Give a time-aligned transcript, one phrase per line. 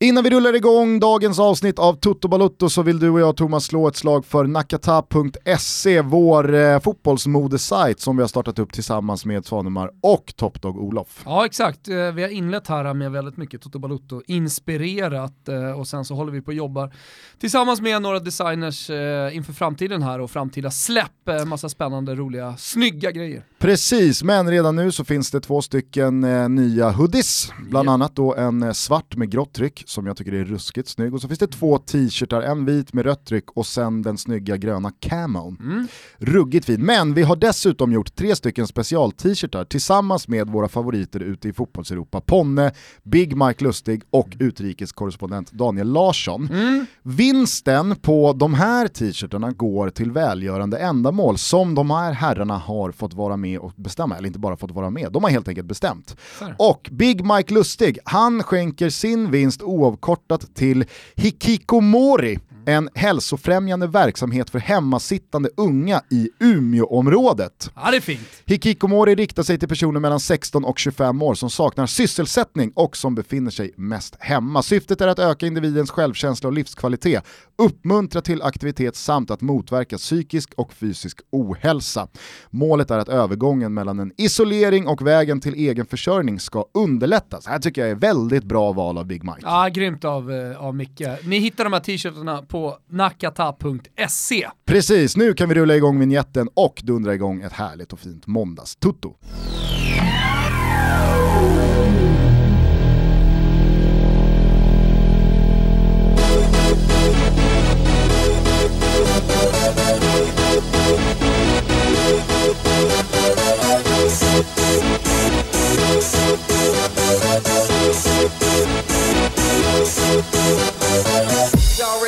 [0.00, 3.64] Innan vi rullar igång dagens avsnitt av Toto Balutto så vill du och jag Thomas
[3.64, 9.46] slå ett slag för nakata.se, vår eh, fotbollsmodesajt som vi har startat upp tillsammans med
[9.46, 11.22] Svanemar och Topdog Olof.
[11.24, 15.88] Ja exakt, eh, vi har inlett här med väldigt mycket Toto Balutto, inspirerat eh, och
[15.88, 16.94] sen så håller vi på och jobbar
[17.40, 22.56] tillsammans med några designers eh, inför framtiden här och framtida släpp, eh, massa spännande, roliga,
[22.56, 23.44] snygga grejer.
[23.58, 27.92] Precis, men redan nu så finns det två stycken eh, nya hoodies, bland yep.
[27.92, 31.14] annat då en eh, svart med grått tryck som jag tycker är ruskigt snygg.
[31.14, 34.56] Och så finns det två t-shirtar, en vit med rött tryck och sen den snygga
[34.56, 35.56] gröna camon.
[35.60, 35.88] Mm.
[36.18, 36.84] Ruggigt fin.
[36.84, 42.20] Men vi har dessutom gjort tre stycken special-t-shirtar tillsammans med våra favoriter ute i fotbollseuropa.
[42.20, 46.48] Ponne, Big Mike Lustig och utrikeskorrespondent Daniel Larsson.
[46.52, 46.86] Mm.
[47.02, 53.14] Vinsten på de här t-shirtarna går till välgörande ändamål som de här herrarna har fått
[53.14, 56.16] vara med och bestämma, eller inte bara fått vara med, de har helt enkelt bestämt.
[56.18, 56.54] Fair.
[56.58, 60.84] Och Big Mike Lustig, han skänker sin vinst oavkortat till
[61.16, 67.70] Hikikomori, en hälsofrämjande verksamhet för hemmasittande unga i Umeåområdet.
[67.74, 68.42] Ja, det är fint.
[68.46, 73.14] Hikikomori riktar sig till personer mellan 16 och 25 år som saknar sysselsättning och som
[73.14, 74.62] befinner sig mest hemma.
[74.62, 77.24] Syftet är att öka individens självkänsla och livskvalitet,
[77.58, 82.08] uppmuntra till aktivitet samt att motverka psykisk och fysisk ohälsa.
[82.50, 87.44] Målet är att övergången mellan en isolering och vägen till egen försörjning ska underlättas.
[87.44, 89.40] Det här tycker jag är väldigt bra val av Big Mike.
[89.42, 91.02] Ja, grymt av, eh, av Micke.
[91.24, 94.48] Ni hittar de här t-shirtarna på på nakata.se.
[94.66, 99.14] Precis, nu kan vi rulla igång vignetten och dundra igång ett härligt och fint måndagstutto.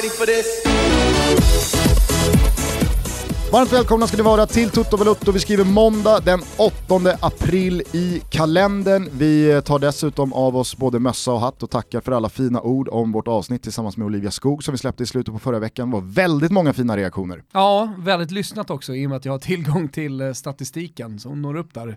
[0.09, 0.70] For this.
[3.53, 5.33] Varmt välkomna ska ni vara till Toto Valuto.
[5.33, 9.08] Vi skriver måndag den 8 april i kalendern.
[9.13, 12.89] Vi tar dessutom av oss både mössa och hatt och tackar för alla fina ord
[12.89, 15.91] om vårt avsnitt tillsammans med Olivia Skog som vi släppte i slutet på förra veckan.
[15.91, 17.42] Det var väldigt många fina reaktioner.
[17.52, 21.42] Ja, väldigt lyssnat också i och med att jag har tillgång till eh, statistiken som
[21.42, 21.97] når upp där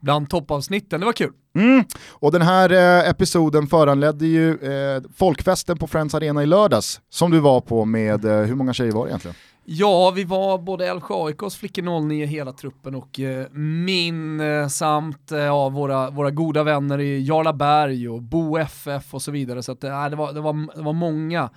[0.00, 1.00] bland toppavsnitten.
[1.00, 1.32] Det var kul.
[1.58, 1.84] Mm.
[2.08, 7.30] Och den här eh, episoden föranledde ju eh, folkfesten på Friends Arena i lördags som
[7.30, 9.34] du var på med, eh, hur många tjejer var det egentligen?
[9.66, 15.32] Ja, vi var både Älvsjö AIKs flickor 09 hela truppen och eh, min eh, samt
[15.32, 19.62] eh, våra, våra goda vänner i Jarlaberg och Bo FF och så vidare.
[19.62, 21.50] Så att, eh, det, var, det, var, det var många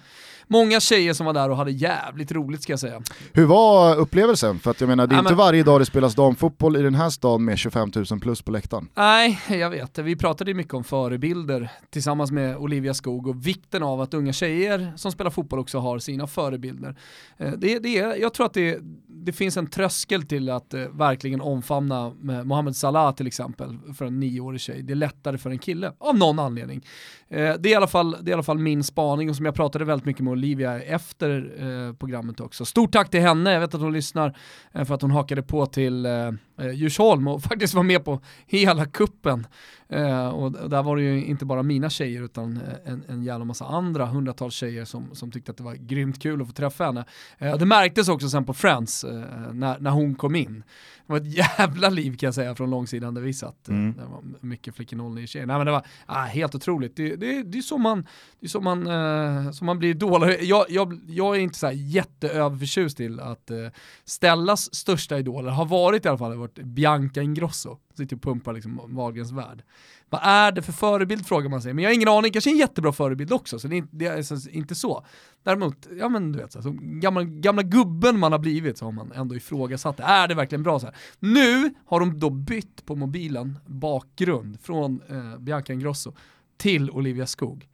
[0.47, 3.01] många tjejer som var där och hade jävligt roligt ska jag säga.
[3.33, 4.59] Hur var upplevelsen?
[4.59, 5.37] För att jag menar, det är ja, inte men...
[5.37, 8.89] varje dag det spelas damfotboll i den här stan med 25 000 plus på läktaren.
[8.93, 9.97] Nej, jag vet.
[9.97, 14.93] Vi pratade mycket om förebilder tillsammans med Olivia Skog och vikten av att unga tjejer
[14.95, 16.95] som spelar fotboll också har sina förebilder.
[17.37, 20.81] Eh, det, det är, jag tror att det, det finns en tröskel till att eh,
[20.81, 24.81] verkligen omfamna Mohamed Salah till exempel för en nioårig tjej.
[24.83, 26.81] Det är lättare för en kille, av någon anledning.
[27.29, 29.45] Eh, det, är i alla fall, det är i alla fall min spaning och som
[29.45, 32.65] jag pratade väldigt mycket med Olivia efter eh, programmet också.
[32.65, 34.37] Stort tack till henne, jag vet att hon lyssnar
[34.73, 38.21] eh, för att hon hakade på till eh, eh Djursholm och faktiskt var med på
[38.47, 39.47] hela kuppen.
[39.89, 43.45] Eh, och där var det ju inte bara mina tjejer utan eh, en, en jävla
[43.45, 46.85] massa andra hundratals tjejer som, som tyckte att det var grymt kul att få träffa
[46.85, 47.05] henne.
[47.37, 50.63] Eh, det märktes också sen på Friends eh, när, när hon kom in.
[51.07, 53.67] Det var ett jävla liv kan jag säga från långsidan där vi satt.
[53.67, 53.93] Mm.
[53.97, 55.45] Det var mycket flickor 09 tjejer.
[55.45, 56.95] Nej men det var ah, helt otroligt.
[56.95, 58.07] Det, det, det är så man,
[58.39, 60.35] det är så man, eh, så man blir idol.
[60.41, 63.57] Jag, jag, jag är inte så här jätteöverförtjust till att eh,
[64.05, 67.77] Stellas största idoler har varit i alla fall varit Bianca Ingrosso.
[67.97, 69.63] Sitter och pumpar liksom Wahlgrens värld.
[70.09, 71.73] Vad är det för förebild frågar man sig.
[71.73, 74.05] Men jag har ingen aning, kanske en jättebra förebild också, så det är, inte, det
[74.05, 75.05] är inte så.
[75.43, 78.91] Däremot, ja men du vet, så, så gamla, gamla gubben man har blivit så har
[78.91, 80.03] man ändå ifrågasatt det.
[80.03, 80.95] Är det verkligen bra så här?
[81.19, 86.13] Nu har de då bytt på mobilen bakgrund från eh, Bianca Ingrosso
[86.57, 87.67] till Olivia Skog.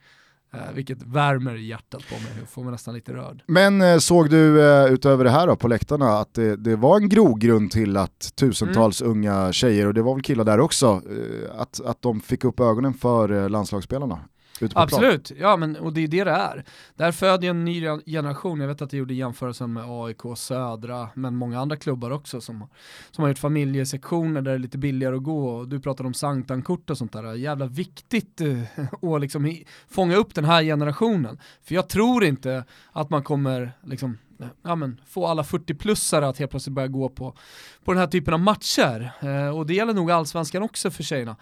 [0.54, 3.44] Eh, vilket värmer hjärtat på mig, får mig nästan lite rörd.
[3.48, 6.98] Men eh, såg du eh, utöver det här då, på läktarna att det, det, var
[6.98, 9.12] en grogrund till att tusentals mm.
[9.12, 11.02] unga tjejer, och det var väl killar där också,
[11.56, 14.20] att, att de fick upp ögonen för landslagsspelarna?
[14.74, 15.40] Absolut, plan.
[15.42, 16.64] ja men och det är det det är.
[16.96, 21.36] Där föder en ny generation, jag vet att jag gjorde jämförelsen med AIK, Södra, men
[21.36, 22.68] många andra klubbar också som,
[23.12, 26.14] som har gjort familjesektioner där det är lite billigare att gå och du pratade om
[26.14, 27.34] Sanktankort och sånt där.
[27.34, 28.60] Jävla viktigt eh,
[29.14, 29.58] att liksom
[29.90, 31.40] fånga upp den här generationen.
[31.64, 34.18] För jag tror inte att man kommer liksom
[34.64, 37.36] ja, men, få alla 40-plussare att helt plötsligt börja gå på,
[37.84, 39.12] på den här typen av matcher.
[39.20, 41.36] Eh, och det gäller nog allsvenskan också för tjejerna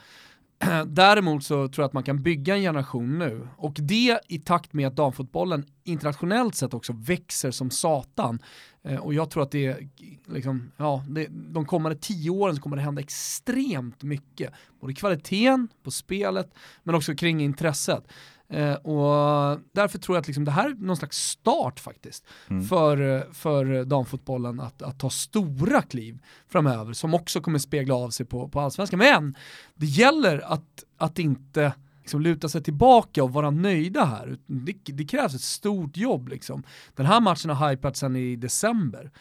[0.86, 4.74] däremot så tror jag att man kan bygga en generation nu och det i takt
[4.74, 8.40] med att damfotbollen internationellt sett också växer som satan.
[8.84, 9.78] Eh, och jag tror att det,
[10.26, 14.54] liksom, ja, det, de kommande tio åren så kommer det hända extremt mycket.
[14.80, 16.54] Både kvaliteten på spelet
[16.84, 18.08] men också kring intresset.
[18.52, 22.64] Eh, och därför tror jag att liksom det här är någon slags start faktiskt mm.
[22.64, 28.26] för, för damfotbollen att, att ta stora kliv framöver som också kommer spegla av sig
[28.26, 29.00] på, på allsvenskan.
[29.00, 29.36] Men
[29.76, 34.38] det gäller att, att inte liksom luta sig tillbaka och vara nöjda här.
[34.46, 36.28] Det, det, krävs ett stort jobb.
[36.28, 36.64] Liksom.
[36.96, 39.12] Den här matchen har hypats sedan i december.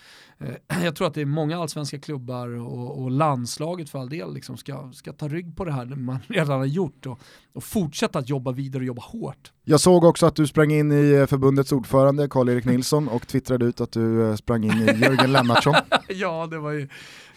[0.40, 4.34] Eh, jag tror att det är många allsvenska klubbar och, och landslaget för all del
[4.34, 7.20] liksom ska, ska ta rygg på det här man redan har gjort och,
[7.52, 9.52] och fortsätta att jobba vidare och jobba hårt.
[9.64, 13.64] Jag såg också att du sprang in i eh, förbundets ordförande Karl-Erik Nilsson och twittrade
[13.66, 15.74] ut att du eh, sprang in i Jörgen Lennartsson.
[16.08, 16.88] ja, det var ju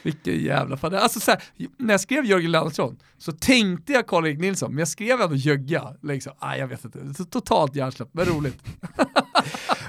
[0.03, 0.95] vilken jävla fan.
[0.95, 1.44] Alltså så här,
[1.77, 5.95] när jag skrev Jörgen Lennartsson så tänkte jag Karl-Erik Nilsson, men jag skrev ändå Jögga.
[6.01, 6.33] Liksom.
[6.39, 8.63] Ah, jag vet inte, totalt hjärnsläpp, men roligt.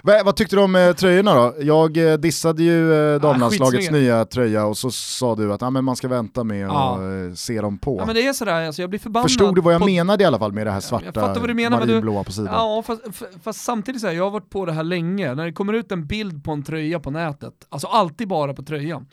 [0.05, 1.55] Vad tyckte du om eh, tröjorna då?
[1.61, 5.71] Jag eh, dissade ju eh, damlandslagets ah, nya tröja och så sa du att ah,
[5.71, 6.91] men man ska vänta med ah.
[6.91, 7.97] och eh, se dem på.
[8.01, 9.31] Ja men det är sådär, alltså, jag blir förbannad.
[9.31, 9.87] Förstod du vad jag på...
[9.87, 11.35] menade i alla fall med det här svarta,
[11.71, 12.55] marinblåa på sidan?
[12.55, 13.03] Ja, fast,
[13.43, 15.93] fast samtidigt så här, jag har varit på det här länge, när det kommer ut
[15.93, 19.07] en bild på en tröja på nätet, alltså alltid bara på tröjan,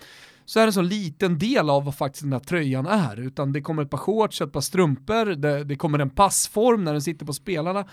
[0.45, 3.19] så är det en så liten del av vad faktiskt den här tröjan är.
[3.19, 6.91] Utan det kommer ett par shorts, ett par strumpor, det, det kommer en passform när
[6.91, 7.85] den sitter på spelarna.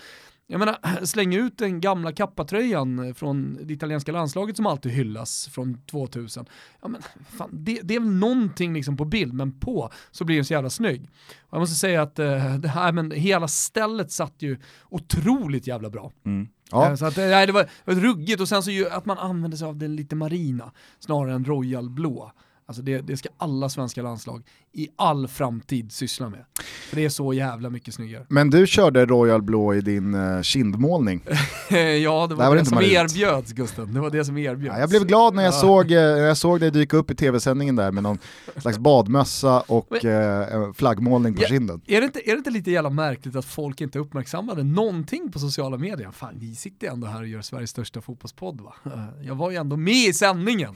[0.51, 5.81] Jag menar, släng ut den gamla kappatröjan från det italienska landslaget som alltid hyllas från
[5.81, 6.45] 2000.
[6.81, 7.01] Ja, men,
[7.37, 10.53] fan, det, det, är väl någonting liksom på bild, men på så blir den så
[10.53, 11.09] jävla snygg.
[11.41, 14.57] Och jag måste säga att uh, det här, men hela stället satt ju
[14.89, 16.11] otroligt jävla bra.
[16.25, 16.47] Mm.
[16.71, 16.89] Ja.
[16.89, 19.17] Eh, så att, nej, det, var, det var ruggigt och sen så ju, att man
[19.17, 22.31] använde sig av den lite marina snarare än royal blå.
[22.69, 24.43] Alltså det, det, ska alla svenska landslag
[24.73, 26.45] i all framtid syssla med.
[26.89, 28.25] För det är så jävla mycket snyggare.
[28.29, 31.21] Men du körde Royal Blå i din uh, kindmålning.
[31.69, 33.93] ja, det var, det, var det som erbjöds Gusten.
[33.93, 34.73] Det var det som erbjöds.
[34.75, 35.59] Ja, jag blev glad när jag, ja.
[35.59, 38.17] såg, uh, jag såg dig dyka upp i tv-sändningen där med någon
[38.57, 41.81] slags badmössa och uh, flaggmålning på ja, kinden.
[41.87, 45.39] Är det, inte, är det inte lite jävla märkligt att folk inte uppmärksammade någonting på
[45.39, 46.11] sociala medier?
[46.11, 48.75] Fan, vi sitter ändå här och gör Sveriges största fotbollspodd va?
[49.21, 50.75] Jag var ju ändå med i sändningen.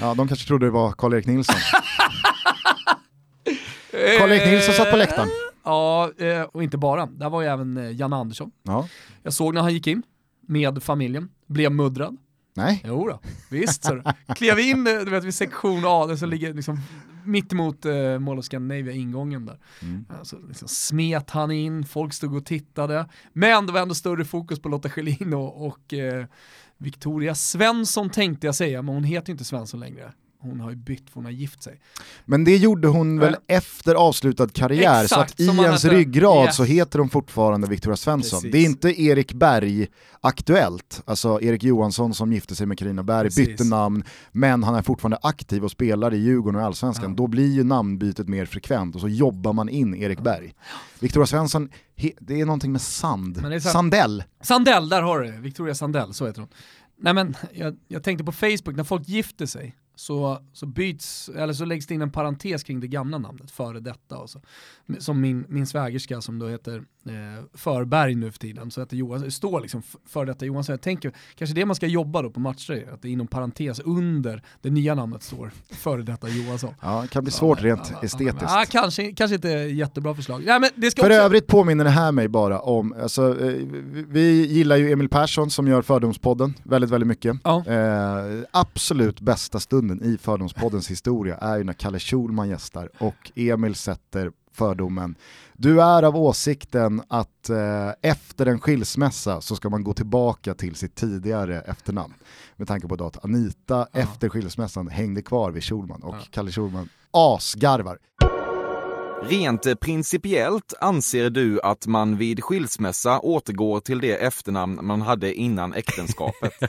[0.00, 1.56] ja, de kanske trodde det var Karl-Erik Nilsson.
[4.18, 5.28] Karl-Erik Nilsson satt på läktaren.
[5.64, 7.06] Ja, eh, och inte bara.
[7.06, 8.50] Där var ju även eh, Janne Andersson.
[8.62, 8.88] Ja.
[9.22, 10.02] Jag såg när han gick in
[10.40, 12.16] med familjen, blev muddrad.
[12.54, 12.82] Nej.
[12.86, 14.02] Jo då, visst så.
[14.36, 16.80] Klev in du vet, vid sektion A, som ligger liksom
[17.24, 19.58] mitt emot eh, Mall of Scandinavia ingången där.
[19.82, 20.04] Mm.
[20.18, 23.08] Alltså, liksom smet han in, folk stod och tittade.
[23.32, 26.26] Men det var ändå större fokus på Lotta Schelin och, och eh,
[26.78, 30.12] Victoria Svensson tänkte jag säga, men hon heter inte Svensson längre
[30.42, 31.80] hon har ju bytt för hon har gift sig.
[32.24, 33.56] Men det gjorde hon väl ja.
[33.56, 36.56] efter avslutad karriär, Exakt, så att i ens hette, ryggrad yes.
[36.56, 38.40] så heter hon fortfarande Victoria Svensson.
[38.40, 38.52] Precis.
[38.52, 39.86] Det är inte Erik Berg
[40.20, 43.48] aktuellt, alltså Erik Johansson som gifte sig med Carina Berg, Precis.
[43.48, 47.10] bytte namn, men han är fortfarande aktiv och spelar i Djurgården och Allsvenskan.
[47.10, 47.16] Ja.
[47.16, 50.22] Då blir ju namnbytet mer frekvent och så jobbar man in Erik.
[50.22, 50.54] Berg.
[51.00, 51.68] Victoria Svensson,
[52.20, 53.62] det är någonting med sand.
[53.62, 54.24] Sandell.
[54.40, 55.38] Sandell, där har du det.
[55.38, 56.50] Victoria Sandell, så heter hon.
[56.98, 61.52] Nej men, jag, jag tänkte på Facebook, när folk gifter sig, så, så byts, eller
[61.52, 64.18] så läggs det in en parentes kring det gamla namnet, före detta.
[64.18, 64.40] Och så.
[64.98, 66.76] Som min, min svägerska som då heter
[67.06, 70.72] eh, Förberg nu för tiden, så heter Johan, det står liksom före detta Johan, så
[70.72, 74.42] jag tänker kanske det man ska jobba då på matcher, att det inom parentes under
[74.62, 76.74] det nya namnet står före detta Johansson.
[76.80, 78.42] Ja, det kan bli svårt ja, rent ja, estetiskt.
[78.42, 80.42] Ja, kanske, kanske inte jättebra förslag.
[80.46, 81.20] Ja, men det ska för också...
[81.20, 83.54] övrigt påminner det här mig bara om, alltså, eh,
[84.08, 87.36] vi gillar ju Emil Persson som gör Fördomspodden väldigt, väldigt mycket.
[87.44, 87.64] Ja.
[87.66, 93.32] Eh, absolut bästa stunden stunden i Fördomspoddens historia är ju när Kalle Schulman gästar och
[93.34, 95.14] Emil sätter fördomen.
[95.52, 100.74] Du är av åsikten att eh, efter en skilsmässa så ska man gå tillbaka till
[100.74, 102.14] sitt tidigare efternamn.
[102.56, 104.00] Med tanke på att Anita ja.
[104.00, 106.20] efter skilsmässan hängde kvar vid Schulman och ja.
[106.30, 107.98] Kalle Schulman asgarvar.
[109.22, 115.74] Rent principiellt anser du att man vid skilsmässa återgår till det efternamn man hade innan
[115.74, 116.52] äktenskapet?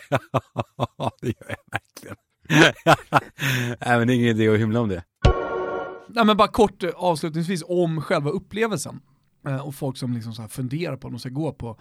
[0.97, 2.15] Ja, det gör jag verkligen.
[2.49, 5.03] Nej men det är ingen idé att hymla om det.
[6.07, 8.99] Nej men bara kort eh, avslutningsvis om själva upplevelsen.
[9.47, 11.79] Eh, och folk som liksom så funderar på om de ska gå på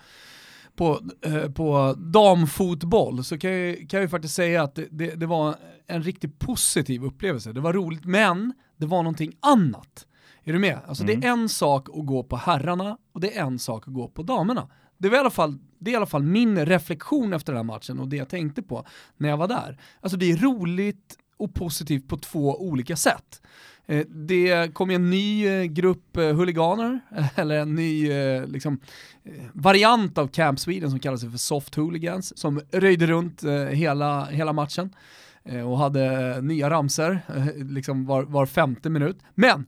[0.77, 5.27] på, eh, på damfotboll så kan jag, kan jag faktiskt säga att det, det, det,
[5.27, 5.55] var
[5.87, 7.53] en riktigt positiv upplevelse.
[7.53, 10.07] Det var roligt, men det var någonting annat.
[10.45, 10.79] Är du med?
[10.87, 11.21] Alltså mm.
[11.21, 11.43] det är mm.
[11.43, 14.69] en sak att gå på herrarna och det är en sak att gå på damerna.
[15.03, 17.75] Det, var i alla fall, det är i alla fall min reflektion efter den här
[17.75, 19.79] matchen och det jag tänkte på när jag var där.
[20.01, 23.43] Alltså det är roligt och positivt på två olika sätt.
[23.87, 27.01] Eh, det kom en ny eh, grupp eh, huliganer,
[27.35, 28.11] eller en ny
[28.47, 28.81] liksom,
[29.53, 34.95] variant av Camp Sweden som kallas för Soft Hooligans, som röjde runt hela, hela matchen
[35.67, 37.21] och hade nya ramser
[37.73, 39.19] liksom var, var femte minut.
[39.35, 39.67] Men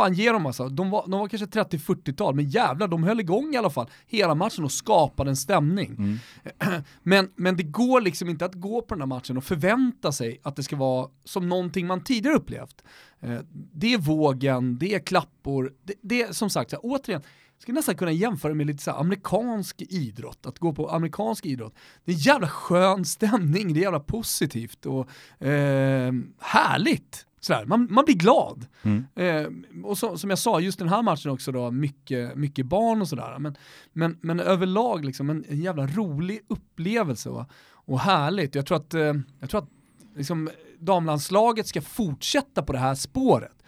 [0.00, 0.68] fan ge dem alltså.
[0.68, 4.34] De var, de var kanske 30-40-tal, men jävlar de höll igång i alla fall hela
[4.34, 5.94] matchen och skapade en stämning.
[5.98, 6.18] Mm.
[7.02, 10.40] Men, men det går liksom inte att gå på den här matchen och förvänta sig
[10.42, 12.84] att det ska vara som någonting man tidigare upplevt.
[13.20, 17.22] Eh, det är vågen, det är klappor, det, det är som sagt, återigen,
[17.54, 21.74] jag skulle nästan kunna jämföra med lite så amerikansk idrott, att gå på amerikansk idrott.
[22.04, 25.00] Det är en jävla skön stämning, det är jävla positivt och
[25.46, 27.26] eh, härligt.
[27.40, 28.66] Sådär, man, man blir glad.
[28.82, 29.04] Mm.
[29.14, 33.00] Eh, och så, som jag sa, just den här matchen också då, mycket, mycket barn
[33.00, 33.38] och sådär.
[33.38, 33.56] Men,
[33.92, 37.46] men, men överlag liksom en, en jävla rolig upplevelse va?
[37.90, 38.54] och härligt.
[38.54, 39.68] Jag tror att, eh, jag tror att
[40.16, 43.62] liksom, damlandslaget ska fortsätta på det här spåret.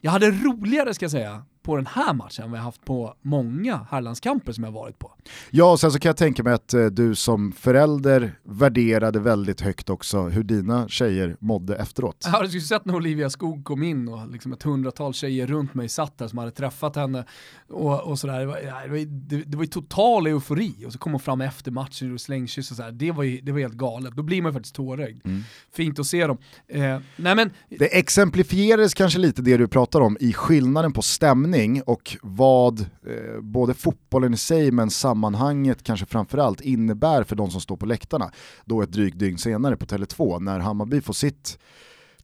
[0.00, 3.14] Jag hade roligare ska jag säga på den här matchen än vi har haft på
[3.22, 5.12] många herrlandskamper som jag varit på.
[5.50, 9.60] Ja, och sen så kan jag tänka mig att eh, du som förälder värderade väldigt
[9.60, 12.16] högt också hur dina tjejer mådde efteråt.
[12.24, 15.74] Jag hade ju sett när Olivia Skog kom in och liksom ett hundratal tjejer runt
[15.74, 17.24] mig satt där som hade träffat henne
[17.68, 18.40] och, och sådär.
[18.40, 21.40] Det var, det, var, det, det var ju total eufori och så kom hon fram
[21.40, 22.92] efter matchen och slängkyss och sådär.
[22.92, 24.16] Det var ju det var helt galet.
[24.16, 25.26] Då blir man ju faktiskt tårögd.
[25.26, 25.42] Mm.
[25.72, 26.38] Fint att se dem.
[26.68, 27.50] Eh, nej men...
[27.68, 32.80] Det exemplifierades kanske lite det du pratar om i skillnaden på stämning stämning och vad
[32.80, 37.86] eh, både fotbollen i sig men sammanhanget kanske framförallt innebär för de som står på
[37.86, 38.30] läktarna
[38.64, 41.58] då ett drygt dygn senare på Tele2 när Hammarby får sitt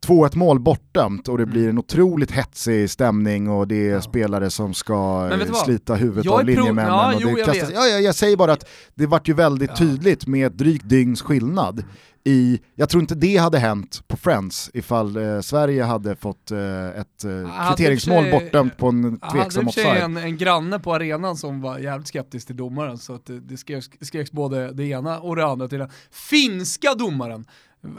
[0.06, 4.02] 2-1 mål bortdömt och det blir en otroligt hetsig stämning och det är ja.
[4.02, 5.30] spelare som ska
[5.64, 6.90] slita huvudet jag av linjemännen.
[6.90, 9.70] Ja, och det jo, kastas, jag, ja, jag, säger bara att det vart ju väldigt
[9.70, 9.76] ja.
[9.76, 11.84] tydligt med ett drygt dygns skillnad
[12.24, 16.88] i, jag tror inte det hade hänt på Friends ifall eh, Sverige hade fått eh,
[16.88, 19.86] ett eh, kvitteringsmål bortdömt på en tveksam offside.
[19.86, 23.26] Jag hade en, en granne på arenan som var jävligt skeptisk till domaren så att
[23.26, 27.44] det, det skreks, skreks både det ena och det andra till den finska domaren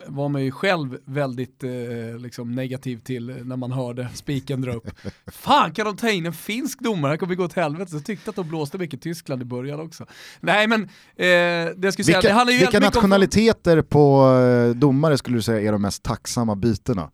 [0.08, 4.90] var man ju själv väldigt eh, liksom negativ till när man hörde spiken dra upp.
[5.28, 7.12] Fan kan de ta in en finsk domare?
[7.12, 7.92] Det kommer gå åt helvete.
[7.92, 10.06] Så jag tyckte att de blåste mycket Tyskland i början också.
[10.40, 13.86] Nej men, eh, det jag skulle säga, vilka, det handlar ju Vilka nationaliteter om...
[13.86, 17.12] på eh, domare skulle du säga är de mest tacksamma bytena?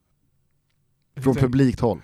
[1.24, 2.02] Från publikt håll.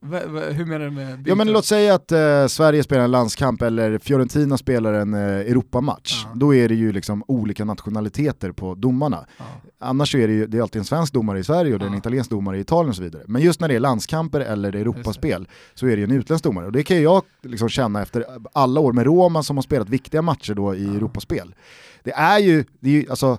[0.00, 3.10] Va, va, hur menar du med Ja men låt säga att eh, Sverige spelar en
[3.10, 6.24] landskamp eller Fiorentina spelar en eh, Europamatch.
[6.24, 6.32] Ja.
[6.34, 9.26] Då är det ju liksom olika nationaliteter på domarna.
[9.38, 9.44] Ja.
[9.78, 11.78] Annars är det ju det är alltid en svensk domare i Sverige och ja.
[11.78, 13.22] det är en italiensk domare i Italien och så vidare.
[13.26, 16.66] Men just när det är landskamper eller Europaspel så är det ju en utländsk domare.
[16.66, 20.22] Och det kan jag liksom känna efter alla år med Roma som har spelat viktiga
[20.22, 21.54] matcher då i Europaspel.
[22.02, 23.38] Det är ju, det är ju alltså,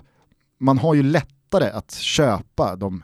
[0.60, 3.02] man har ju lättare att köpa de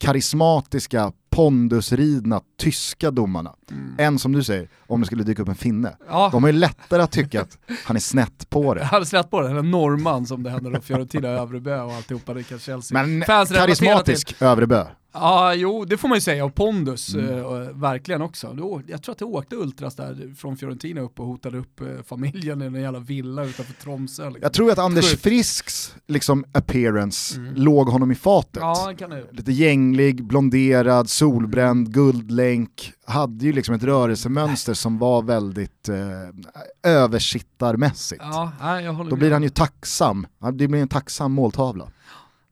[0.00, 3.54] karismatiska, pondusridna tyska domarna.
[3.70, 3.94] Mm.
[3.98, 5.96] Än som du säger, om det skulle dyka upp en finne.
[6.08, 6.28] Ja.
[6.32, 8.84] De är lättare att tycka att han är snett på det.
[8.84, 12.34] Han är snett på det, eller norrman som det hände då, Fiorentina, Övrebö och alltihopa,
[12.34, 13.04] det kan Chelsea.
[13.04, 14.84] Men Fans karismatisk Övrebö.
[15.12, 17.38] Ja, jo, det får man ju säga, och pondus mm.
[17.38, 18.52] eh, verkligen också.
[18.52, 21.86] Då, jag tror att det åkte ultras där från Fiorentina upp och hotade upp eh,
[22.06, 24.24] familjen i en jävla villa utanför Tromsö.
[24.24, 24.42] Liksom.
[24.42, 27.54] Jag tror att Anders Frisks liksom, appearance mm.
[27.54, 28.62] låg honom i fatet.
[28.62, 28.92] Ja.
[29.30, 35.96] Lite gänglig, blonderad, solbränd, guldlänk, hade ju liksom ett rörelsemönster som var väldigt eh,
[36.82, 38.22] översittarmässigt.
[38.24, 38.52] Ja,
[38.92, 41.88] håller Då blir han ju tacksam, det blir en tacksam måltavla.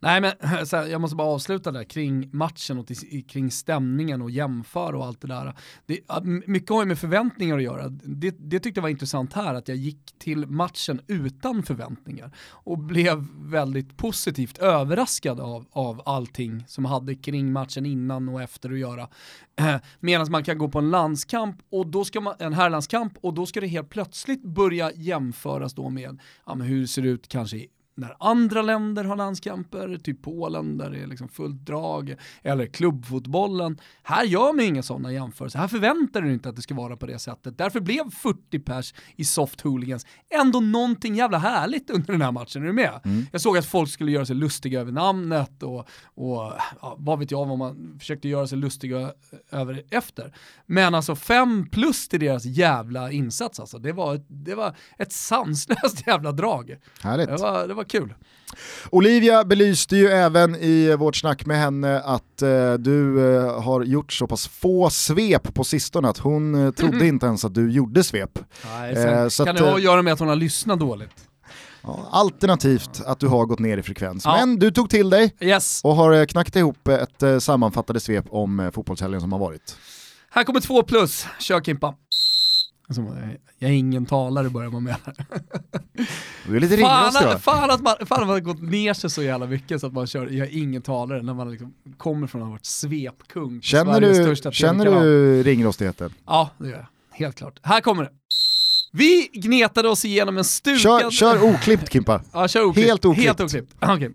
[0.00, 2.88] Nej men här, jag måste bara avsluta där kring matchen och
[3.28, 5.54] kring stämningen och jämföra och allt det där.
[5.86, 6.00] Det,
[6.46, 7.88] mycket har ju med förväntningar att göra.
[7.88, 12.78] Det, det tyckte jag var intressant här, att jag gick till matchen utan förväntningar och
[12.78, 18.78] blev väldigt positivt överraskad av, av allting som hade kring matchen innan och efter att
[18.78, 19.08] göra.
[19.56, 23.34] Eh, medan man kan gå på en landskamp och då ska man, en herrlandskamp och
[23.34, 27.56] då ska det helt plötsligt börja jämföras då med ja, hur det ser ut kanske
[27.56, 32.66] i när andra länder har landskamper, typ Polen där det är liksom fullt drag, eller
[32.66, 33.80] klubbfotbollen.
[34.02, 35.58] Här gör man inga sådana jämförelser.
[35.58, 37.58] Här förväntar du inte att det ska vara på det sättet.
[37.58, 42.62] Därför blev 40 pers i soft hooligans ändå någonting jävla härligt under den här matchen.
[42.62, 43.00] Är du med?
[43.04, 43.26] Mm.
[43.32, 47.30] Jag såg att folk skulle göra sig lustiga över namnet och, och ja, vad vet
[47.30, 49.12] jag vad man försökte göra sig lustiga
[49.50, 50.34] över efter.
[50.66, 53.78] Men alltså fem plus till deras jävla insats alltså.
[53.78, 56.76] Det var, det var ett sanslöst jävla drag.
[57.00, 57.28] Härligt.
[57.28, 58.14] Det var, det var kul.
[58.90, 64.12] Olivia belyste ju även i vårt snack med henne att eh, du eh, har gjort
[64.12, 68.04] så pass få svep på sistone att hon eh, trodde inte ens att du gjorde
[68.04, 68.38] svep.
[68.78, 71.10] Nej, eh, så kan att, det ha att göra med att hon har lyssnat dåligt?
[71.82, 74.24] Ja, alternativt att du har gått ner i frekvens.
[74.24, 74.36] Ja.
[74.36, 75.80] Men du tog till dig Yes.
[75.84, 79.76] och har eh, knackat ihop ett eh, sammanfattande svep om eh, fotbollshelgen som har varit.
[80.30, 81.94] Här kommer två plus, kör Kimpa.
[82.88, 83.02] Alltså,
[83.58, 84.96] jag är ingen talare börjar man med.
[86.46, 89.22] Du är lite Fan, att- fan, att man, fan att man gått ner sig så
[89.22, 92.42] jävla mycket så att man kör, jag är ingen talare när man liksom kommer från
[92.42, 93.62] att ha varit svepkung.
[93.62, 96.12] Känner du, känner du ringrostigheten?
[96.26, 96.86] Ja, det gör jag.
[97.18, 97.60] Helt klart.
[97.62, 98.10] Här kommer det.
[98.92, 100.80] Vi gnetade oss igenom en stukad...
[100.80, 102.22] Kör, kör oklippt Kimpa.
[102.32, 102.86] Ja, kör oklippt.
[102.88, 103.26] Helt oklippt.
[103.26, 103.74] Helt oklippt.
[103.80, 104.10] Okej.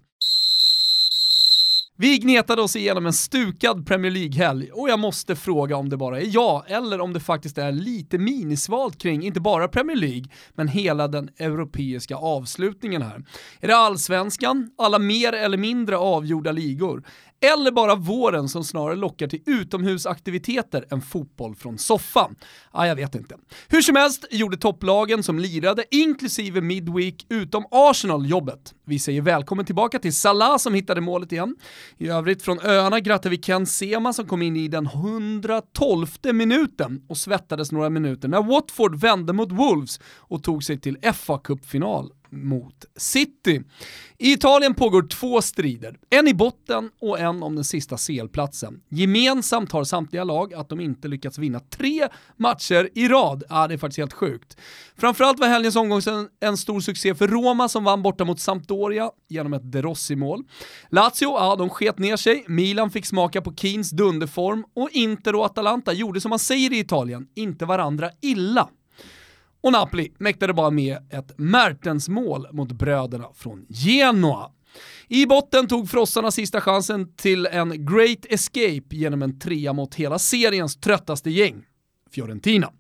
[2.02, 6.20] Vi gnetade oss igenom en stukad Premier League-helg och jag måste fråga om det bara
[6.22, 10.68] är jag eller om det faktiskt är lite minisvalt kring inte bara Premier League men
[10.68, 13.26] hela den europeiska avslutningen här.
[13.60, 17.04] Är det allsvenskan, alla mer eller mindre avgjorda ligor?
[17.44, 22.36] Eller bara våren som snarare lockar till utomhusaktiviteter än fotboll från soffan?
[22.74, 23.36] Ja, jag vet inte.
[23.68, 28.74] Hur som helst gjorde topplagen som lirade, inklusive Midweek, utom Arsenal, jobbet.
[28.86, 31.56] Vi säger välkommen tillbaka till Salah som hittade målet igen.
[31.98, 37.02] I övrigt från öarna grattar vi Ken Sema som kom in i den 112 minuten
[37.10, 42.12] och svettades några minuter när Watford vände mot Wolves och tog sig till fa Cup-final
[42.32, 43.62] mot City.
[44.18, 48.82] I Italien pågår två strider, en i botten och en om den sista CL-platsen.
[48.90, 52.08] Gemensamt har samtliga lag att de inte lyckats vinna tre
[52.38, 53.44] matcher i rad.
[53.50, 54.58] Ja, det är faktiskt helt sjukt.
[54.98, 59.12] Framförallt var helgens omgång en, en stor succé för Roma som vann borta mot Sampdoria
[59.30, 60.44] genom ett Derossi-mål.
[60.90, 65.46] Lazio, ja de sket ner sig, Milan fick smaka på Keens dunderform och Inter och
[65.46, 68.70] Atalanta gjorde som man säger i Italien, inte varandra illa.
[69.62, 74.52] Och Napoli mäktade bara med ett Mertens-mål mot bröderna från Genoa.
[75.08, 80.20] I botten tog frossarna sista chansen till en great escape genom en trea mot hela
[80.20, 81.64] seriens tröttaste gäng,
[82.12, 82.72] Fiorentina.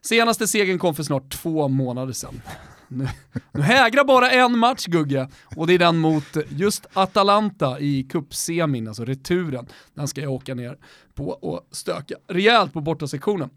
[0.00, 2.40] Senaste segern kom för snart två månader sedan.
[2.88, 3.08] Nu,
[3.52, 8.88] nu hägrar bara en match Gugge, och det är den mot just Atalanta i cupsemin,
[8.88, 9.66] alltså returen.
[9.94, 10.78] Den ska jag åka ner
[11.14, 13.50] på och stöka rejält på bortasektionen.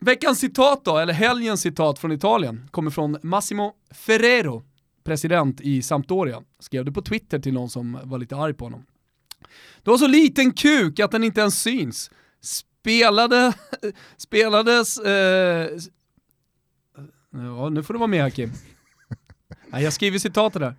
[0.00, 4.62] Veckans citat då, eller helgens citat från Italien, kommer från Massimo Ferrero,
[5.04, 6.42] president i Sampdoria.
[6.58, 8.86] Skrev det på Twitter till någon som var lite arg på honom.
[9.82, 12.10] Du har så liten kuk att den inte ens syns.
[12.40, 13.52] Spelade,
[14.16, 15.68] spelades, eh,
[17.30, 18.52] ja nu får du vara med här Kim.
[19.66, 20.74] Nej, jag skriver citatet där.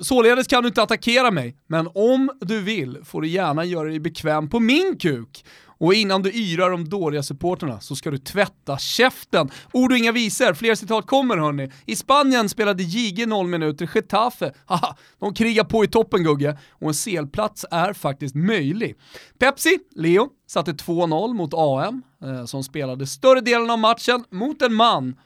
[0.00, 4.00] Således kan du inte attackera mig, men om du vill får du gärna göra dig
[4.00, 5.44] bekväm på min kuk.
[5.78, 9.50] Och innan du yrar om dåliga supporterna så ska du tvätta käften.
[9.72, 11.70] Ord och inga visor, fler citat kommer hörni.
[11.86, 16.88] I Spanien spelade JG 0 minuter, Getafe, haha, de krigar på i toppen Gugge, och
[16.88, 18.96] en selplats är faktiskt möjlig.
[19.38, 24.74] Pepsi, Leo, satte 2-0 mot AM, eh, som spelade större delen av matchen mot en
[24.74, 25.16] man,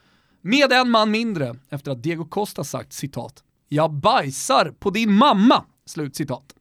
[0.43, 5.65] med en man mindre, efter att Diego Costa sagt citat “Jag bajsar på din mamma”.
[5.87, 6.55] slut citat.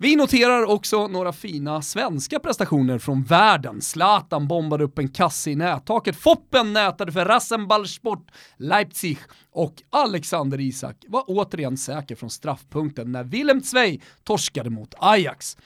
[0.00, 3.80] Vi noterar också några fina svenska prestationer från världen.
[3.80, 9.18] Zlatan bombade upp en kasse i nättaket, Foppen nätade för Rasenballsport Leipzig
[9.52, 15.56] och Alexander Isak var återigen säker från straffpunkten när Willem Zweig torskade mot Ajax.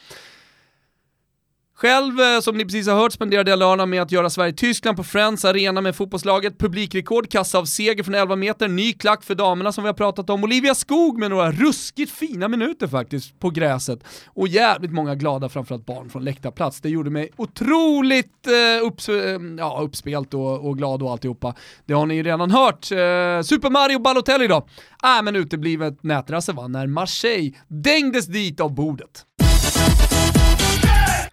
[1.83, 5.05] Själv, eh, som ni precis har hört, spenderade jag lördagen med att göra Sverige-Tyskland på
[5.05, 6.59] Friends Arena med fotbollslaget.
[6.59, 10.31] Publikrekord, kassa av seger från 11 meter, ny klack för damerna som vi har pratat
[10.31, 10.45] om.
[10.45, 14.05] Olivia Skog med några ruskigt fina minuter faktiskt på gräset.
[14.27, 16.81] Och jävligt många glada, framförallt barn från läktarplats.
[16.81, 21.55] Det gjorde mig otroligt eh, upps eh, ja, uppspelt och, och glad och alltihopa.
[21.87, 22.93] Det har ni ju redan hört.
[22.93, 24.67] Eh, Super Mario Balotelli då?
[25.05, 29.27] Äh, men uteblivet nätrasse va, när Marseille dängdes dit av bordet.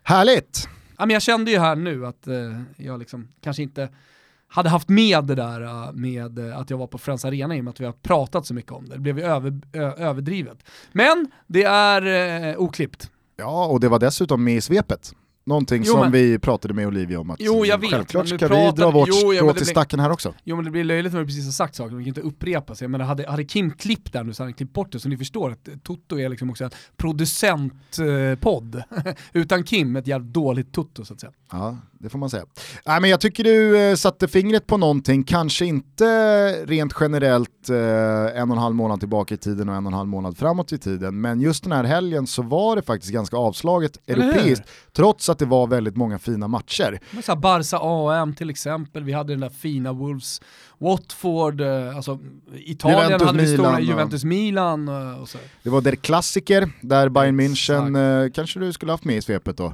[0.09, 0.69] Härligt!
[0.97, 3.89] Ja, men jag kände ju här nu att eh, jag liksom kanske inte
[4.47, 7.59] hade haft med det där eh, med eh, att jag var på Friends Arena i
[7.59, 8.95] och med att vi har pratat så mycket om det.
[8.95, 10.57] Det blev över, ö, överdrivet.
[10.91, 12.05] Men det är
[12.49, 13.11] eh, oklippt.
[13.35, 15.13] Ja, och det var dessutom med i svepet.
[15.43, 18.35] Någonting Jo, som men- vi pratade med Olivia om att Jo, jag vet, självklart ska
[18.37, 20.33] vi pratade- dra vårt Jo, strå till stacken här också.
[20.43, 22.75] Jo men det blir löjligt när vi precis har sagt saker, vi kan inte upprepa
[22.75, 22.87] sig.
[22.87, 24.99] Men hade, hade Kim klippt där nu så hade han klippt bort det.
[24.99, 28.83] Så ni förstår att Toto är liksom också en producentpodd.
[29.33, 31.31] Utan Kim, ett jävligt dåligt Toto så att säga.
[31.51, 32.45] Ja, det får man säga.
[32.85, 36.05] Nej, men jag tycker du eh, satte fingret på någonting, kanske inte
[36.65, 39.97] rent generellt eh, en och en halv månad tillbaka i tiden och en och en
[39.97, 43.37] halv månad framåt i tiden, men just den här helgen så var det faktiskt ganska
[43.37, 46.99] avslaget europeiskt, trots att det var väldigt många fina matcher.
[47.35, 50.41] Barca AM till exempel, vi hade den där fina Wolves,
[50.79, 52.19] Watford, eh, alltså
[52.55, 53.83] Italien Juventus, hade vi stora, Milan.
[53.83, 55.37] Juventus, Milan eh, och så.
[55.63, 57.39] Det var Der Klassiker, där Bayern.
[57.41, 59.65] München, eh, kanske du skulle haft med i svepet då,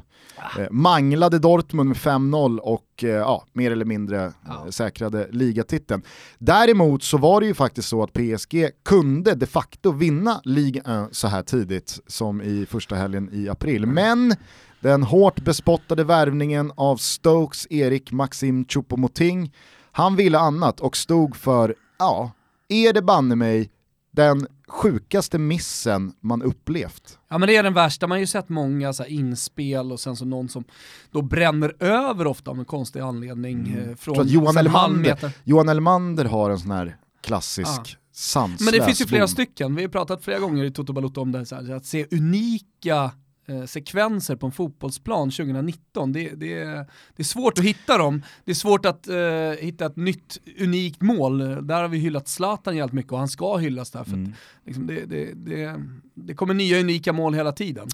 [0.59, 4.65] eh, manglade Dortmund med 5-0 och eh, ja, mer eller mindre Ja.
[4.71, 6.01] säkrade ligatiteln.
[6.37, 11.15] Däremot så var det ju faktiskt så att PSG kunde de facto vinna Ligue 1
[11.15, 13.85] så här tidigt som i första helgen i april.
[13.85, 14.35] Men
[14.79, 19.51] den hårt bespottade värvningen av Stokes Erik Maxim Choupo-Moting,
[19.97, 22.31] han ville annat och stod för, ja,
[22.67, 23.71] är det banne mig
[24.11, 27.19] den sjukaste missen man upplevt.
[27.29, 30.15] Ja men det är den värsta, man har ju sett många så inspel och sen
[30.15, 30.63] så någon som
[31.11, 33.67] då bränner över ofta av en konstig anledning.
[33.67, 33.89] Mm.
[33.89, 35.31] Eh, från Johan Elmander.
[35.43, 37.85] Johan Elmander har en sån här klassisk Ah.
[38.11, 39.27] sanslös Men det finns ju flera bom.
[39.27, 41.85] stycken, vi har pratat flera gånger i Toto Balotto om det här, så här, att
[41.85, 43.11] se unika
[43.47, 46.75] eh, sekvenser på en fotbollsplan 2019, det, det, är-
[47.15, 48.21] det är svårt att hitta dem.
[48.45, 49.15] Det är svårt att eh,
[49.59, 51.37] hitta ett nytt unikt mål.
[51.67, 54.03] Där har vi hyllat Zlatan jävligt mycket och han ska hyllas där.
[54.03, 54.29] För Mm.
[54.31, 55.81] att, liksom, det, det, det,
[56.13, 57.87] det kommer nya unika mål hela tiden.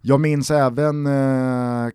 [0.00, 1.88] Jag minns även, eh,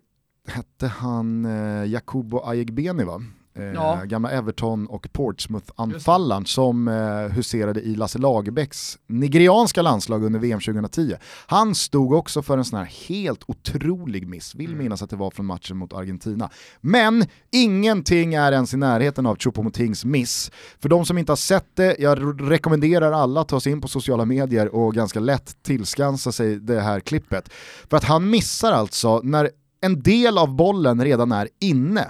[0.48, 3.22] hette han eh, Jakubo Ayegbeni va?
[3.56, 4.00] Eh, Ja.
[4.04, 6.94] Gamla Everton och Portsmouth-anfallaren som eh,
[7.36, 11.14] huserade i Lasse Lagerbäcks nigerianska landslag under VM 2010.
[11.46, 14.78] Han stod också för en sån här helt otrolig miss, vill Mm.
[14.78, 16.50] minnas att det var från matchen mot Argentina.
[16.80, 20.50] Men ingenting är ens i närheten av Choupo-Motings miss.
[20.80, 23.88] För de som inte har sett det, jag rekommenderar alla att ta sig in på
[23.88, 27.48] sociala medier och ganska lätt tillskansa sig det här klippet.
[27.90, 32.08] För att han missar alltså när en del av bollen redan är inne.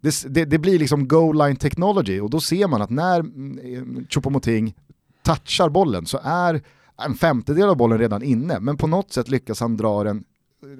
[0.00, 4.06] Det, det, det blir liksom goal line technology och då ser man att när mm,
[4.10, 4.74] Choupo-Moting
[5.22, 6.62] touchar bollen så är
[7.02, 10.24] en femtedel av bollen redan inne, men på något sätt lyckas han dra den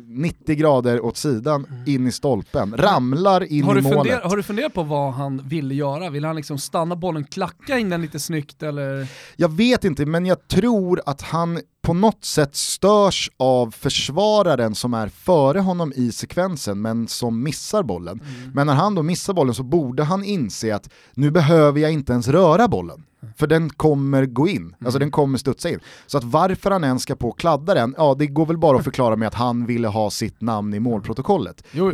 [0.09, 3.97] 90 grader åt sidan in i stolpen, ramlar in Har i målet.
[3.97, 6.11] funder, har du funderat på vad han ville göra?
[6.11, 9.09] Vill han liksom stanna bollen, klacka in den lite snyggt eller?
[9.37, 14.95] Jag vet inte, men jag tror att han på något sätt störs av försvararen som
[14.95, 18.21] är före honom i sekvensen men som missar bollen.
[18.55, 22.13] Men när han då missar bollen så borde han inse att nu behöver jag inte
[22.13, 23.05] ens röra bollen.
[23.37, 25.81] För den kommer gå in, alltså den kommer studsa in.
[26.07, 28.79] Så att varför han ens ska på och kladda den, ja det går väl bara
[28.79, 31.65] att förklara med att han ville ha sitt namn i målprotokollet.
[31.73, 31.93] Jo,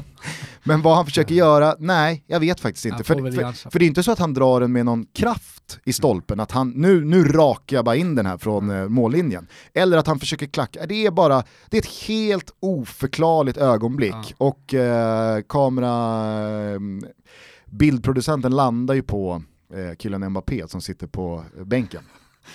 [0.64, 3.04] Men vad han försöker göra, nej, jag vet faktiskt inte.
[3.04, 5.92] För, för, för det är inte så att han drar den med någon kraft i
[5.92, 9.46] stolpen, att han nu, nu rakar jag bara in den här från eh, mållinjen.
[9.74, 14.34] Eller att han försöker klacka, det är bara, det är ett helt oförklarligt ögonblick.
[14.38, 15.92] Och eh, kamera,
[16.72, 16.80] eh,
[17.66, 19.42] bildproducenten landar ju på
[19.74, 22.02] eh, killen Mbappé som sitter på bänken.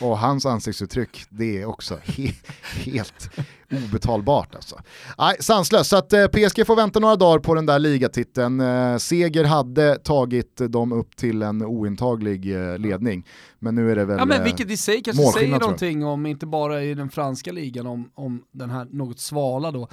[0.02, 2.32] Och hans ansiktsuttryck, det är också he
[2.84, 3.30] helt
[3.72, 4.80] obetalbart alltså.
[5.18, 5.90] Nej, sanslöst.
[5.90, 8.60] Så att eh, PSG får vänta några dagar på den där ligatiteln.
[8.60, 13.26] Eh, seger hade tagit dem upp till en ointaglig eh, ledning.
[13.60, 14.18] Men nu är det väl...
[14.20, 17.88] Ja men vilket i sig kanske säger någonting om, inte bara i den franska ligan,
[17.88, 19.88] om, om den här något svala då,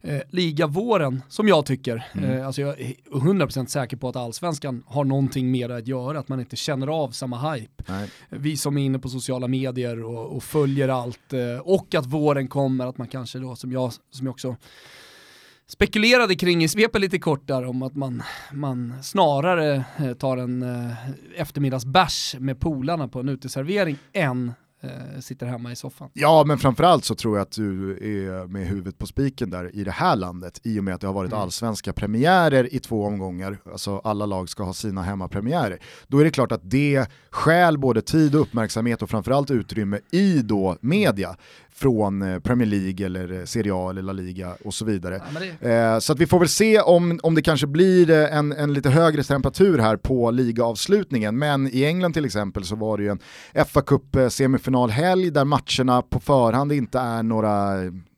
[0.00, 2.10] eh, ligavåren, som jag tycker.
[2.12, 2.30] Mm.
[2.30, 6.28] Eh, alltså jag är 100% säker på att allsvenskan har någonting mer att göra, att
[6.28, 7.84] man inte känner av samma hype.
[7.88, 8.10] nej.
[8.28, 12.48] Vi som är inne på sociala medier och, och följer allt, eh, och att våren
[12.48, 14.56] kommer, att man kanske då, som jag, som jag också
[15.66, 20.62] spekulerade kring i svepet lite kort där om att man, man snarare eh, tar en
[20.62, 20.92] eh,
[21.36, 26.10] eftermiddagsbärs med polarna på en uteservering än eh, sitter hemma i soffan.
[26.12, 29.84] Ja, men framförallt så tror jag att du är med huvudet på spiken där i
[29.84, 31.42] det här landet i och med att det har varit Mm.
[31.42, 35.78] allsvenska premiärer i två omgångar, alltså alla lag ska ha sina hemmapremiärer.
[36.06, 40.42] Då är det klart att det stjäl både tid och uppmärksamhet och framförallt utrymme i
[40.42, 41.36] då media
[41.74, 45.22] från eh, Premier League eller eh, Serie A eller La Liga och så vidare.
[45.34, 48.52] Ja, det, Eh, så att vi får väl se om, om det kanske blir en,
[48.52, 51.38] en lite högre temperatur här på ligaavslutningen.
[51.38, 53.10] Men i England till exempel så var det ju
[53.52, 57.74] en fa Cup semifinalhelg där matcherna på förhand inte är några...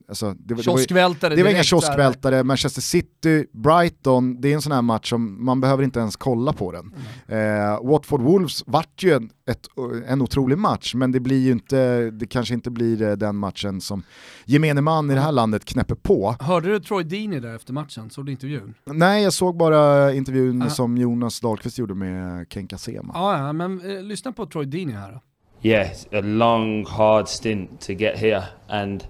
[0.08, 1.80] Alltså, det, det var, kioskvältare det var inga direkt där.
[1.80, 6.16] kioskvältare, Manchester City, Brighton, det är en sån här match som man behöver inte ens
[6.16, 6.94] kolla på den.
[7.28, 9.66] Eh, Watford Wolves vart ju en, ett,
[10.06, 13.80] en otrolig match, men det blir ju inte, det kanske inte blir eh, den matchen
[13.80, 14.02] som
[14.44, 16.36] gemene man i det här landet knäpper på.
[16.40, 18.10] Hörde du Troy Deeney där efter matchen?
[18.10, 18.74] Såg du intervjun?
[18.84, 20.70] Nej, jag såg bara intervjun Ja.
[20.70, 23.12] som Jonas Dahlqvist gjorde med Kenka Sema.
[23.14, 25.20] Ja, ja men eh, lyssna på Troy Deeney här då.
[25.68, 29.04] yeah, it's a long, hard stint to get here, and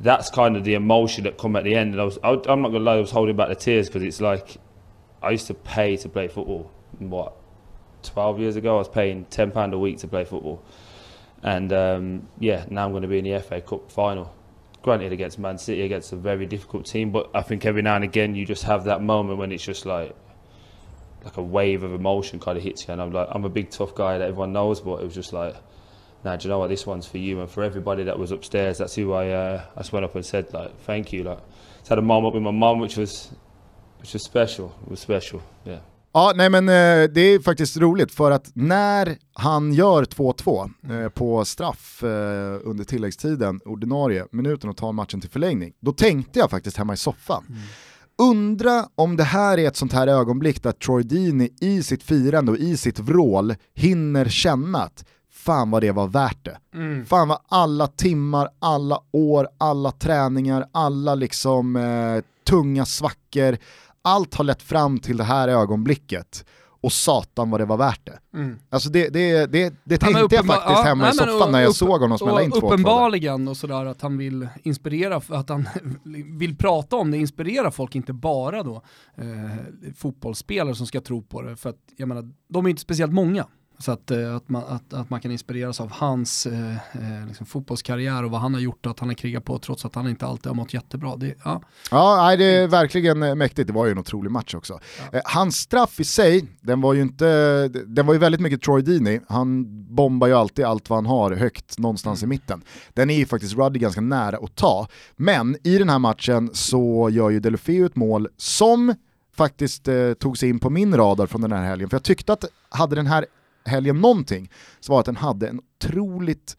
[0.00, 1.92] that's kind of the emotion that come at the end.
[1.92, 4.02] And I was, I, I'm not gonna lie, I was holding back the tears because
[4.02, 4.56] it's like
[5.22, 6.70] I used to pay to play football.
[6.98, 7.34] What,
[8.02, 10.62] 12 years ago, I was paying 10 pound a week to play football,
[11.42, 14.34] and um, yeah, now I'm going to be in the FA Cup final.
[14.82, 18.04] Granted, against Man City, against a very difficult team, but I think every now and
[18.04, 20.14] again you just have that moment when it's just like
[21.24, 23.70] like a wave of emotion kind of hits you, and I'm like, I'm a big
[23.70, 25.56] tough guy that everyone knows, but it was just like,
[26.24, 26.68] nah, do you know what?
[26.68, 28.78] This one's for you and for everybody that was upstairs.
[28.78, 31.24] That's who I uh, I just went up and said like, thank you.
[31.24, 31.40] Like,
[31.78, 33.30] just had a moment with my mum, which was
[34.00, 34.72] which was special.
[34.84, 35.40] It was special.
[35.64, 35.80] Yeah.
[36.12, 41.08] Ja, nej men eh, det är faktiskt roligt för att när han gör 2-2 eh,
[41.08, 46.50] på straff eh, under tilläggstiden, ordinarie minuten och tar matchen till förlängning, då tänkte jag
[46.50, 47.44] faktiskt hemma i soffan.
[48.22, 52.52] Undra om det här är ett sånt här ögonblick där Troy Deeney i sitt firande
[52.52, 55.04] och i sitt vrål hinner känna att
[55.48, 56.58] fan vad det var värt det.
[57.04, 63.56] Fan vad alla timmar, alla år, alla träningar, alla liksom eh, tunga svackor,
[64.02, 66.44] allt har lett fram till det här ögonblicket.
[66.80, 68.18] Och satan vad det var värt det.
[68.70, 71.52] Alltså det, det, det, det tänkte jag faktiskt ja, hemma i nej, men soffan och-
[71.52, 72.60] när jag upp- såg honom smälla in och 2-2.
[72.60, 72.66] där.
[72.74, 75.68] Uppenbarligen och sådär att han vill inspirera, att han
[76.38, 78.82] vill prata om det, inspirera folk, inte bara då
[79.16, 79.24] eh,
[79.96, 81.56] fotbollsspelare som ska tro på det.
[81.56, 83.46] För att jag menar, de är inte speciellt många.
[83.80, 87.46] Så att, eh, att, man, att, att man kan inspireras av hans eh, eh, liksom
[87.46, 90.08] fotbollskarriär och vad han har gjort och att han har krigat på trots att han
[90.08, 91.16] inte alltid har mått jättebra.
[91.16, 91.62] Det, ja.
[91.90, 93.66] Ja, nej, det är verkligen eh, mäktigt.
[93.66, 94.80] Det var ju en otrolig match också.
[95.12, 98.82] Eh, hans straff i sig, den var ju inte, den var ju väldigt mycket Troy
[98.82, 99.20] Deeney.
[99.28, 99.64] Han
[99.94, 102.62] bombar ju alltid allt vad han har högt någonstans i mitten.
[102.94, 104.88] Den är ju faktiskt Ruddy ganska nära att ta.
[105.16, 108.94] Men i den här matchen så gör ju Delofeu ett mål som
[109.36, 111.88] faktiskt eh, tog sig in på min radar från den här helgen.
[111.90, 113.26] För jag tyckte att hade den här
[113.68, 114.50] helgen någonting
[114.80, 116.56] så var att den hade en otroligt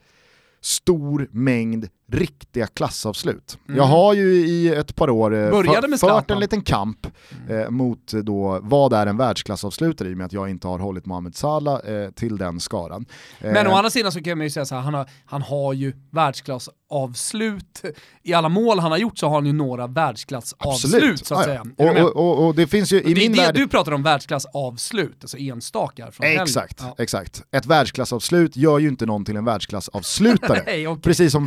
[0.60, 3.58] stor mängd riktiga klassavslut.
[3.76, 7.06] Jag har ju i ett par år eh, Började för- fört en liten kamp
[7.48, 10.78] eh, mot eh, då, vad är en världsklassavslutare i och med att jag inte har
[10.78, 13.06] hållit Mohamed Salah eh, till den skaran.
[13.40, 15.42] Eh, Men å andra sidan så kan man ju säga så här, han har, han
[15.42, 17.82] har ju världsklassavslut.
[18.22, 21.64] I alla mål han har gjort så har han ju några världsklassavslut så att säga.
[21.78, 23.54] Och, och, och, och det finns ju i det min det värld...
[23.54, 26.42] du pratar om världsklassavslut, alltså enstaka från helgen.
[26.42, 26.94] Exakt, Ja.
[26.98, 27.42] exakt.
[27.50, 30.62] Ett världsklassavslut gör ju inte någon till en världsklassavslutare.
[30.66, 31.02] Nej, okej.
[31.02, 31.46] Precis som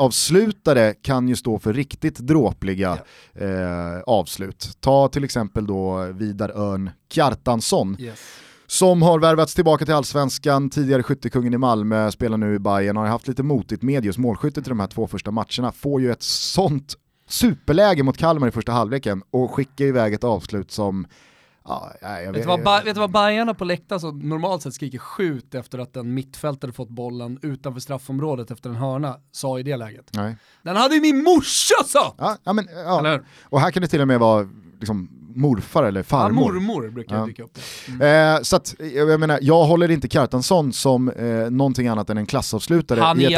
[0.00, 2.98] världsklassavslutare kan ju stå för riktigt dråpliga
[3.34, 4.76] eh, avslut.
[4.80, 8.18] Ta till exempel då Vidar Örn Kjartansson Yes.
[8.66, 13.06] som har värvats tillbaka till allsvenskan, tidigare skyttekungen i Malmö, spelar nu i Bayern har
[13.06, 16.22] haft lite motigt med just målskyttet i de här två första matcherna, får ju ett
[16.22, 16.94] sånt
[17.28, 21.06] superläge mot Kalmar i första halvleken och skickar iväg ett avslut som
[21.64, 24.98] Ja, jag Vet du vad, vet du vad Bajarna på läktaren så normalt sett skriker
[24.98, 29.76] skjut efter att en mittfältare fått bollen utanför straffområdet efter en hörna, sa i det
[29.76, 30.10] läget.
[30.12, 30.36] Nej.
[30.62, 32.14] Den hade ju min morsa sa!
[32.18, 33.18] Ja, ja, men, ja.
[33.44, 36.52] Och här kan det till och med vara liksom, morfar eller Ja, farmor.
[36.52, 37.26] mormor brukar Ja.
[37.26, 37.58] dyka upp.
[37.88, 38.36] Mm.
[38.36, 42.26] Eh, så att, jag menar, jag håller inte Kjartansson som eh, någonting annat än en
[42.26, 43.36] klassavslutare Han i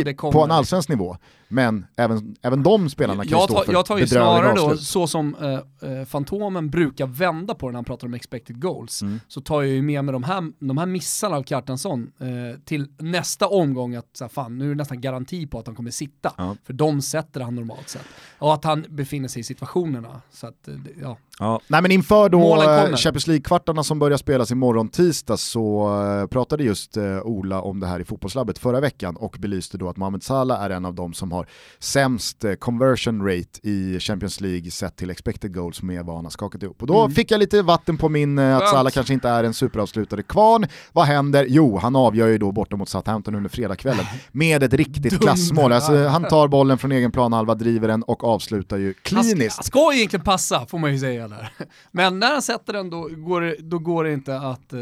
[0.00, 0.32] och det kommer.
[0.32, 1.16] på en allsvensk nivå.
[1.50, 4.76] Men även, även de spelarna kan Jag stå tar, för jag tar ju snarare då,
[4.76, 9.02] så som eh, eh, Fantomen brukar vända på det när han pratar om expected goals,
[9.02, 9.20] Mm.
[9.28, 12.88] så tar jag ju med mig de här, de här missarna av Kjartansson eh, till
[12.98, 15.90] nästa omgång att så här, fan, nu är det nästan garanti på att han kommer
[15.90, 16.32] sitta.
[16.36, 16.56] Ja.
[16.64, 18.06] För de sätter han normalt sett.
[18.38, 20.22] Och att han befinner sig i situationerna.
[20.30, 21.16] Så att, eh, ja.
[21.40, 22.96] Ja, Nej men inför då eh.
[22.96, 25.88] Champions League-kvartarna som börjar spelas imorgon tisdag så
[26.22, 29.88] eh, pratade just eh, Ola om det här i fotbollslabbet förra veckan och belyste då
[29.88, 31.46] att Mohamed Salah är en av de som har
[31.78, 36.62] sämst conversion rate i Champions League sett till expected goals med vad han har skakat
[36.62, 36.80] ihop.
[36.82, 38.68] Och då fick jag lite vatten på min att.
[38.68, 40.66] Salah kanske inte är en superavslutare kvarn.
[40.92, 41.46] Vad händer?
[41.48, 45.18] Jo, han avgör ju då borta mot Southampton under fredagskvällen med ett riktigt Dunder.
[45.18, 45.72] klassmål.
[45.72, 49.56] Alltså, han tar bollen från egen planhalva, driver den och avslutar ju Han ska, kliniskt.
[49.56, 51.52] han ska egentligen passa, får man ju säga där.
[51.90, 54.80] Men när han sätter den då går det, då går det inte att, eh,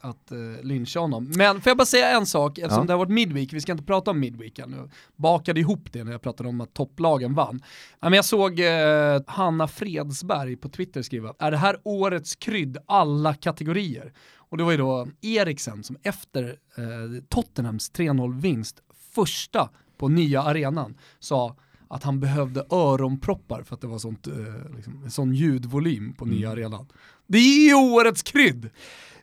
[0.00, 1.32] att uh, lyncha honom.
[1.36, 2.86] Men får jag bara säga en sak, eftersom Ja.
[2.86, 4.90] det har varit midweek, vi ska inte prata om midweek nu.
[5.16, 7.62] Bakade ihop det när jag pratade om att topplagen vann.
[8.00, 13.34] Men jag såg eh, Hanna Fredsberg på Twitter skriva, är det här årets krydd alla
[13.34, 14.12] kategorier?
[14.36, 16.44] Och det var ju då Eriksen som efter
[16.76, 18.76] eh, Tottenhams 3-0-vinst,
[19.14, 21.56] första på nya arenan, sa
[21.92, 24.34] att han behövde öronproppar för att det var sånt, eh,
[24.76, 26.86] liksom, sån ljudvolym på nya arenan.
[27.26, 28.70] Det är ju årets krydd!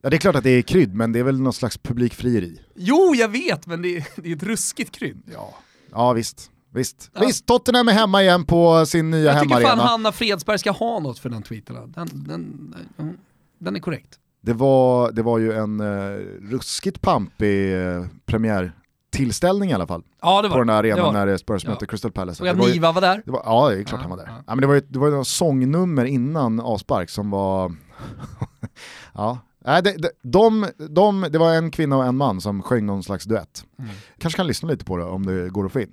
[0.01, 2.61] Ja det är klart att det är krydd, men det är väl någon slags publikfrieri.
[2.75, 5.21] Jo, jag vet, men det är, det är ett ruskigt krydd.
[5.33, 5.53] Ja,
[5.91, 6.51] ja visst.
[6.73, 7.11] Visst.
[7.13, 7.21] Ja.
[7.25, 9.83] visst, Tottenham är hemma igen på sin nya Jag tycker fan hemmaarena.
[9.83, 11.75] Hanna Fredsberg ska ha något för den tweeten.
[11.95, 12.75] Den, den,
[13.59, 14.19] den, är korrekt.
[14.41, 18.05] Det, var, det var ju en uh, ruskigt pampig uh,
[19.11, 20.03] premiärtillställning i alla fall.
[20.21, 21.25] Ja, det var På den där det arenan var.
[21.25, 21.69] när Spurs Ja.
[21.69, 22.43] mötte Crystal Palace.
[22.43, 23.21] Och Det att Niva var där.
[23.25, 24.25] det var, ja, det är klart Ja, han var där.
[24.27, 24.43] ja.
[24.47, 24.55] Ja.
[24.55, 27.75] men det var ju det var ju några sångnummer innan avspark som var...
[29.13, 29.37] ja.
[29.65, 33.03] Nej, det, det, de, de, det var en kvinna och en man som sjöng någon
[33.03, 33.63] slags duett.
[33.79, 33.91] Mm.
[34.17, 35.91] Kanske kan lyssna lite på det om det går att få in.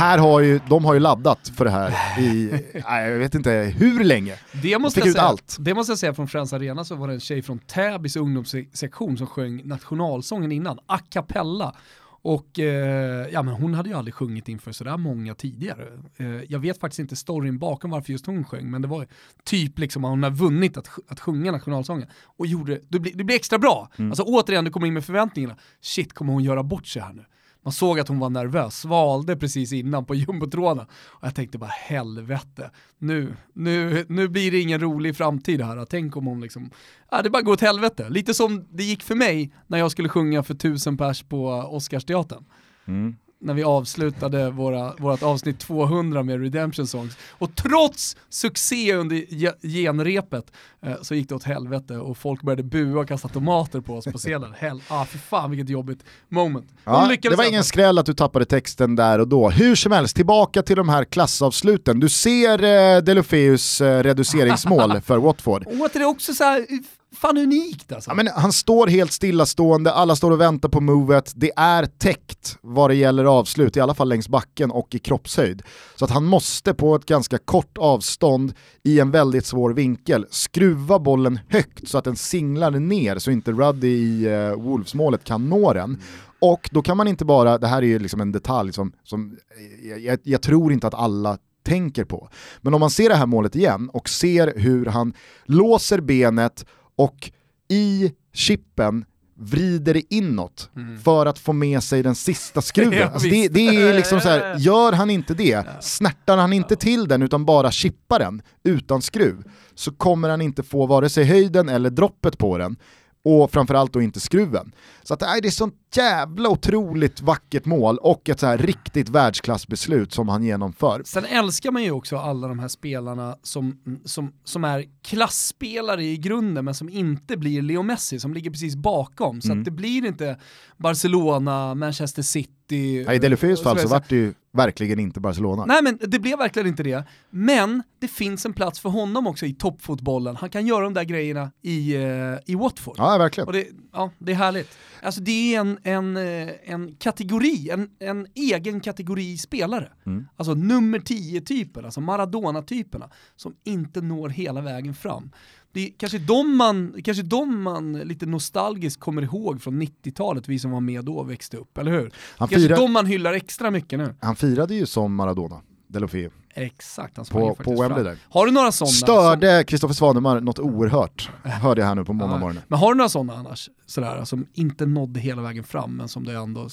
[0.00, 2.50] Här har ju, de har ju laddat för det här i,
[2.88, 4.34] nej, jag vet inte hur länge.
[4.62, 5.56] Det måste, Fick jag ut säga, allt.
[5.60, 9.18] det måste jag säga från Friends Arena så var det en tjej från Täbys ungdomssektion
[9.18, 11.74] som sjöng nationalsången innan, a cappella.
[12.22, 15.86] Och eh, ja, men hon hade ju aldrig sjungit inför sådär många tidigare.
[16.16, 19.06] Eh, jag vet faktiskt inte storyn bakom varför just hon sjöng, men det var
[19.44, 22.08] typ liksom att hon har vunnit att, att sjunga nationalsången.
[22.38, 23.88] Och gjorde, det blir, det blir extra bra.
[23.96, 25.56] Alltså återigen, du kommer in med förväntningarna.
[25.80, 27.24] Shit, kommer hon göra bort sig här nu?
[27.62, 30.86] Man såg att hon var nervös, svalde precis innan på jumbotrådarna.
[30.92, 35.84] Och jag tänkte bara helvete, nu, nu, nu blir det ingen rolig framtid här.
[35.84, 36.70] Tänk om hon liksom,
[37.10, 38.08] ja, det bara går åt helvete.
[38.08, 42.44] Lite som det gick för mig när jag skulle sjunga för tusen pers på Oscarsteatern.
[42.86, 43.16] Mm.
[43.42, 47.16] När vi avslutade våra, vårat avsnitt 200 med Redemption Songs.
[47.38, 52.62] Och trots succé under ge- genrepet eh, så gick det åt helvete och folk började
[52.62, 54.54] bua och kasta tomater på oss på scenen.
[54.58, 56.68] Hell, ah, för fan vilket jobbigt moment.
[56.84, 59.50] Ja, det var alla ingen skräll att du tappade texten där och då.
[59.50, 62.00] Hur som helst, tillbaka till de här klassavsluten.
[62.00, 62.62] Du ser
[62.96, 65.66] eh, Delofeus eh, reduceringsmål för Watford.
[65.66, 66.66] Och det är också så här,
[67.12, 68.10] fan unikt alltså.
[68.10, 72.58] Ja, men han står helt stillastående, alla står och väntar på movet, det är täckt
[72.60, 75.62] vad det gäller avslut, i alla fall längs backen och i kroppshöjd.
[75.96, 80.98] Så att han måste på ett ganska kort avstånd i en väldigt svår vinkel skruva
[80.98, 85.72] bollen högt så att den singlar ner så inte Ruddy i uh, Wolves-målet kan nå
[85.72, 86.02] den.
[86.40, 89.36] Och då kan man inte bara, det här är ju liksom en detalj som, som
[89.82, 92.28] jag, jag, jag tror inte att alla tänker på.
[92.60, 95.12] Men om man ser det här målet igen och ser hur han
[95.44, 96.64] låser benet
[97.00, 97.30] och
[97.68, 99.04] i chippen
[99.38, 100.70] vrider det inåt
[101.04, 102.92] för att få med sig den sista skruven.
[102.98, 106.76] Ja, alltså det, det är liksom så här, gör han inte det, snärtar han inte
[106.76, 109.42] till den utan bara chippar den utan skruv,
[109.74, 112.76] så kommer han inte få vare sig höjden eller droppet på den
[113.24, 114.72] och framförallt då inte skruven.
[115.02, 119.08] Så att, nej, det är sånt jävla otroligt vackert mål och ett så här riktigt
[119.08, 121.02] världsklassbeslut som han genomför.
[121.04, 126.16] Sen älskar man ju också alla de här spelarna som, som, som är klassspelare i
[126.16, 129.40] grunden men som inte blir Leo Messi, som ligger precis bakom.
[129.40, 130.38] Så att det blir inte
[130.76, 132.59] Barcelona, Manchester City.
[132.76, 135.64] Ja, I Delofeus och fall så vart det ju verkligen inte Barcelona.
[135.64, 137.04] Nej men det blev verkligen inte det.
[137.30, 140.36] Men det finns en plats för honom också i toppfotbollen.
[140.36, 142.02] Han kan göra de där grejerna i, eh,
[142.46, 142.94] i Watford.
[142.98, 143.46] Ja, verkligen.
[143.46, 144.78] Och det, ja, det är härligt.
[145.02, 149.92] Alltså det är en, en, eh, en kategori, en, en egen kategori spelare.
[150.06, 150.26] Mm.
[150.36, 155.30] Alltså nummer 10-typen, alltså Maradona-typerna, som inte når hela vägen fram.
[155.72, 160.58] Det är kanske de man, kanske de man lite nostalgiskt kommer ihåg från 90-talet, vi
[160.58, 162.10] som var med då och växte upp, eller hur?
[162.38, 164.14] Han, kanske fira, de man hyllar extra mycket nu.
[164.20, 166.30] han firade ju som Maradona, Delofeu.
[166.54, 168.16] Exakt, han sprang På, ju på faktiskt Wembley där.
[168.28, 168.92] Har du några sådana?
[168.92, 172.62] Störde Kristoffer Svanemar något oerhört, hörde jag här nu på måndagmorgonen.
[172.68, 176.24] Men har du några sådana annars, sådär, som inte nådde hela vägen fram men som
[176.24, 176.68] du ändå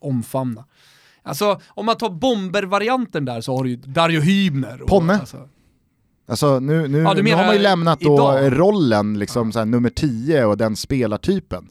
[0.00, 0.64] omfamnar?
[1.22, 4.80] Alltså om man tar bomber-varianten där så har du ju Dario Hübner.
[4.80, 5.14] och- Ponne.
[5.18, 5.48] Alltså,
[6.28, 8.58] Alltså nu, nu, Ja, nu har man ju lämnat då idag?
[8.60, 11.68] rollen, liksom så här, nummer 10 och den spelartypen.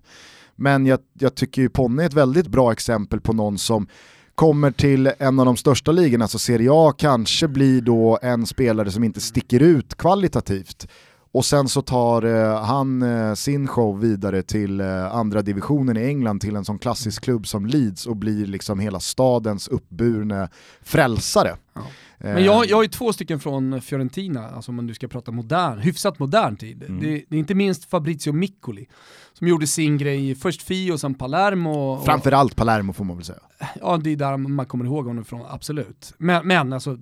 [0.55, 3.87] Men jag, jag tycker ju Ponne är ett väldigt bra exempel på någon som
[4.35, 8.91] kommer till en av de största ligorna, så Serie A kanske blir då en spelare
[8.91, 10.87] som inte sticker ut kvalitativt.
[11.31, 16.05] Och sen så tar eh, han eh, sin show vidare till eh, andra divisionen i
[16.05, 20.49] England till en sån klassisk klubb som Leeds och blir liksom hela stadens uppburne
[20.81, 21.55] frälsare.
[21.73, 21.81] Ja.
[22.17, 25.79] Men jag, jag har ju två stycken från Fiorentina, alltså om nu ska prata modern,
[25.79, 26.83] hyfsat modern tid.
[26.83, 27.01] Mm.
[27.01, 28.87] Det, det är inte minst Fabrizio Miccoli
[29.33, 31.71] som gjorde sin grej först Fio och sen Palermo.
[31.71, 33.39] Och, Framförallt Palermo får man väl säga.
[33.81, 36.13] Ja, det är där man kommer ihåg honom från, absolut.
[36.17, 36.97] Men, men alltså,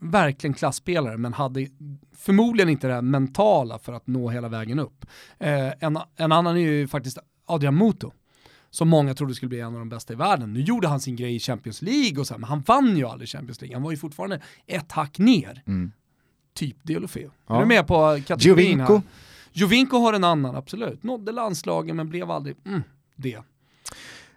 [0.00, 1.66] verkligen klassspelare, men hade
[2.16, 5.06] förmodligen inte det här mentala för att nå hela vägen upp.
[5.38, 8.12] Eh, en, en annan är ju faktiskt Adrian Muto,
[8.76, 10.52] som många trodde skulle bli en av de bästa i världen.
[10.52, 13.04] Nu gjorde han sin grej i Champions League och så här, men han vann ju
[13.04, 13.76] aldrig Champions League.
[13.76, 15.62] Han var ju fortfarande ett hack ner.
[15.66, 15.92] Mm.
[16.54, 17.30] Typ Deulofeu.
[17.46, 17.56] Ja.
[17.56, 18.92] Är du med på kategorin Giovinco.
[18.92, 19.02] här?
[19.52, 21.02] Giovinco har en annan, absolut.
[21.02, 22.82] Nådde landslagen men blev aldrig mm,
[23.16, 23.38] det.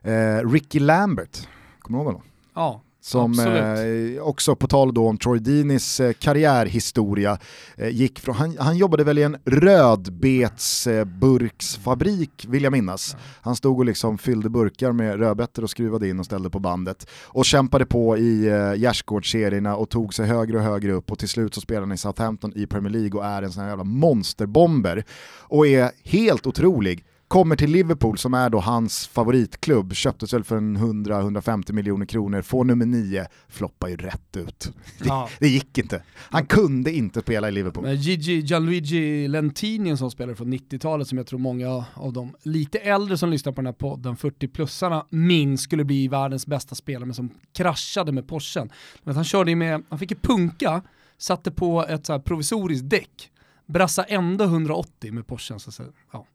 [0.02, 1.48] Eh, Ricky Lambert,
[1.80, 2.28] kommer du ihåg honom?
[2.54, 7.38] Ja, Som eh, också på tal då om Troy Deeneys eh, karriärhistoria,
[7.78, 13.16] eh, gick från, han, han jobbade väl i en rödbetsburksfabrik vill jag minnas.
[13.42, 17.10] Han stod och liksom fyllde burkar med rödbetor och skruvade in och ställde på bandet.
[17.26, 21.30] Och kämpade på i eh, gärdsgårdsserierna och tog sig högre och högre upp och till
[21.30, 23.84] slut så spelar han i Southampton i Premier League och är en sån här jävla
[23.84, 25.04] monsterbomber.
[25.40, 30.58] Och är helt otrolig kommer till Liverpool som är då hans favoritklubb, köptes väl för
[30.58, 34.72] en 100-150 miljoner kronor, får nummer 9, floppar ju rätt ut.
[35.04, 35.30] Ja.
[35.40, 36.04] Det gick inte.
[36.16, 37.84] Han kunde inte spela i Liverpool.
[37.84, 42.36] Men Gigi Gianluigi Lentini, en sån spelare från 90-talet som jag tror många av de
[42.44, 47.06] lite äldre som lyssnar på den här podden, 40-plussarna, minns skulle bli världens bästa spelare
[47.06, 48.70] men som kraschade med Porschen.
[49.04, 50.82] Men han körde med, han fick ju punka,
[51.18, 53.32] satte på ett så provisoriskt däck,
[53.66, 55.60] brassa ändå 180 med Porschen.
[55.60, 56.26] Så, så, ja.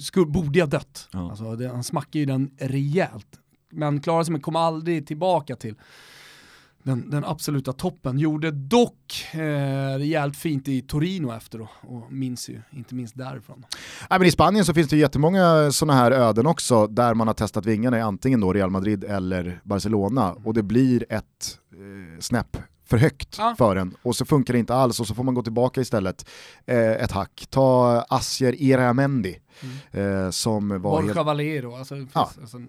[0.00, 1.08] Skulle, borde jag dött.
[1.12, 1.30] Ja.
[1.30, 3.40] Alltså, det, han smackade ju den rejält.
[3.72, 5.74] Men klarade sig men kom aldrig tillbaka till
[6.86, 8.18] den, den absoluta toppen.
[8.18, 9.38] Gjorde dock eh,
[9.98, 13.64] rejält fint i Torino efter då, och minns ju inte minst därifrån.
[14.10, 17.34] Nej, men I Spanien så finns det jättemånga sådana här öden också där man har
[17.34, 22.56] testat vingarna i antingen då Real Madrid eller Barcelona och det blir ett eh, snäpp
[22.86, 23.54] för högt Ja.
[23.58, 26.28] för en och så funkar det inte alls och så får man gå tillbaka istället
[26.66, 27.46] eh, ett hack.
[27.50, 29.38] Ta Asier Iramendi
[29.90, 31.26] eh, som var Borja helt...
[31.26, 32.30] Valero, alltså, Ja.
[32.40, 32.68] alltså mm.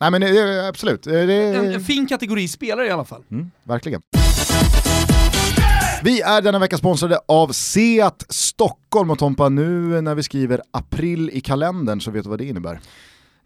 [0.00, 3.24] Nej men eh, absolut, Eh, en, en fin kategori spelare i alla fall.
[3.30, 4.02] Mm, verkligen.
[6.02, 11.30] Vi är denna vecka sponsrade av Seat Stockholm och Tompa, nu när vi skriver april
[11.32, 12.80] i kalendern så vet du vad det innebär.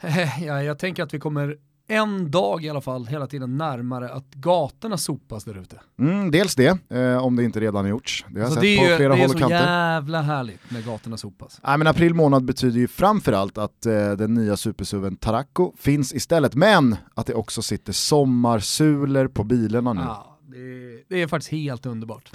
[0.46, 1.56] ja, jag tänker att vi kommer
[1.88, 5.80] en dag i alla fall hela tiden närmare att gatorna sopas där ute.
[5.98, 8.24] Mm, dels det, eh, om det inte redan gjorts.
[8.28, 9.40] Det har jag Alltså sett det på är, ju, flera det är håll så och
[9.40, 9.56] kanter.
[9.66, 11.60] jävla härligt när gatorna sopas.
[11.64, 16.54] Nej, men april månad betyder ju framförallt att eh, den nya supersuven Taracco finns istället,
[16.54, 20.00] men att det också sitter sommarsulor på bilarna nu.
[20.00, 22.30] Ja, det, det är faktiskt helt underbart.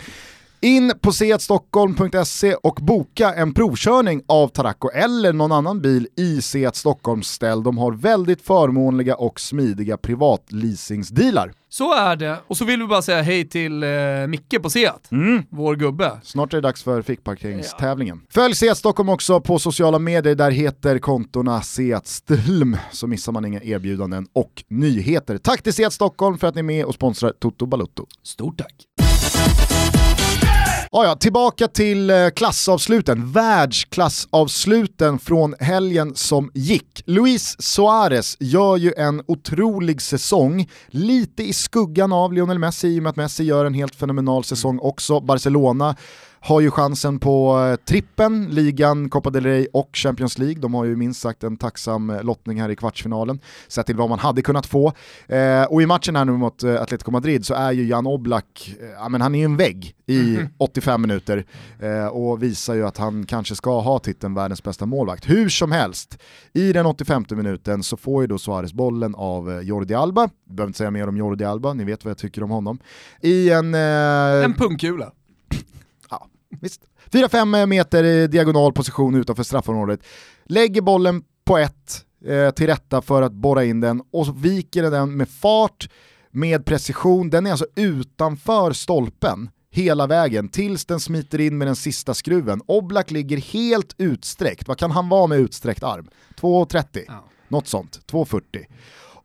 [0.61, 6.75] In på seatstockholm.se och boka en provkörning av Taracco eller någon annan bil i Seat
[6.75, 7.63] Stockholms ställ.
[7.63, 11.53] De har väldigt förmånliga och smidiga privatleasingsdealar.
[11.69, 13.89] Så är det, och så vill vi bara säga hej till eh,
[14.27, 15.09] Micke på Seat,
[15.49, 16.11] vår gubbe.
[16.23, 18.21] Snart är det dags för fickparkeringstävlingen.
[18.29, 23.45] Följ Seat Stockholm också på sociala medier, där heter kontona Seat Stilm, så missar man
[23.45, 25.37] inga erbjudanden och nyheter.
[25.37, 28.05] Tack till Seat Stockholm för att ni är med och sponsrar Toto Balutto.
[28.23, 28.86] Stort tack.
[30.91, 37.03] Ja, ja, tillbaka till eh, klassavsluten, världsklassavsluten från helgen som gick.
[37.05, 43.03] Luis Suarez gör ju en otrolig säsong, lite i skuggan av Lionel Messi i och
[43.03, 45.19] med att Messi gör en helt fenomenal säsong också.
[45.19, 45.95] Barcelona
[46.47, 50.61] har ju chansen på eh, trippen, ligan, Copa del Rey och Champions League.
[50.61, 54.09] De har ju minst sagt en tacksam eh, lottning här i kvartsfinalen, sett till vad
[54.09, 54.93] man hade kunnat få.
[55.27, 58.75] Eh, och i matchen här nu mot eh, Atletico Madrid så är ju Jan Oblak,
[59.01, 61.45] eh, men han är ju en vägg i 85 minuter
[61.79, 65.29] eh, och visar ju att han kanske ska ha titeln världens bästa målvakt.
[65.29, 66.17] Hur som helst,
[66.53, 70.77] i den 85 minuten så får ju då Suarez bollen av Jordi Alba, behöver inte
[70.77, 72.79] säga mer om Jordi Alba, ni vet vad jag tycker om honom.
[73.21, 73.73] I en...
[73.73, 75.11] En pungkula.
[76.61, 76.81] Visst.
[77.11, 79.99] 4-5 meter i diagonal position utanför straffområdet.
[80.45, 84.83] Lägger bollen på ett eh, till rätta för att borra in den och så viker
[84.83, 85.89] den med fart,
[86.31, 87.29] med precision.
[87.29, 92.61] Den är alltså utanför stolpen hela vägen tills den smiter in med den sista skruven.
[92.65, 94.67] Oblak ligger helt utsträckt.
[94.67, 96.09] Vad kan han vara med utsträckt arm?
[96.39, 97.03] 2,30?
[97.07, 97.23] Ja.
[97.47, 97.99] Något sånt.
[98.11, 98.65] 2,40.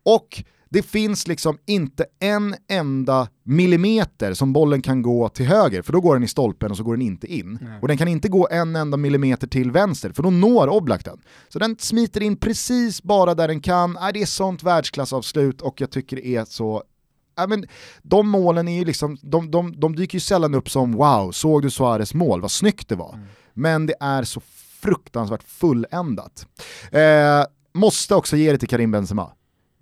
[0.02, 5.92] Och det finns liksom inte en enda millimeter som bollen kan gå till höger, för
[5.92, 7.68] då går den i stolpen och så går den inte in.
[7.82, 11.20] Och den kan inte gå en enda millimeter till vänster, för då når Oblak den.
[11.48, 13.96] Så den smiter in precis bara där den kan.
[13.96, 16.82] Äh, det är sånt världsklassavslut och jag tycker det är så
[17.36, 17.66] Ja, men
[18.02, 21.62] de målen är ju liksom, de, de, de dyker ju sällan upp som wow, såg
[21.62, 23.18] du Suarez mål, vad snyggt det var.
[23.54, 24.40] Men det är så
[24.80, 26.46] fruktansvärt fulländat.
[26.90, 27.44] Eh,
[27.74, 29.30] måste också ge det till Karim Benzema.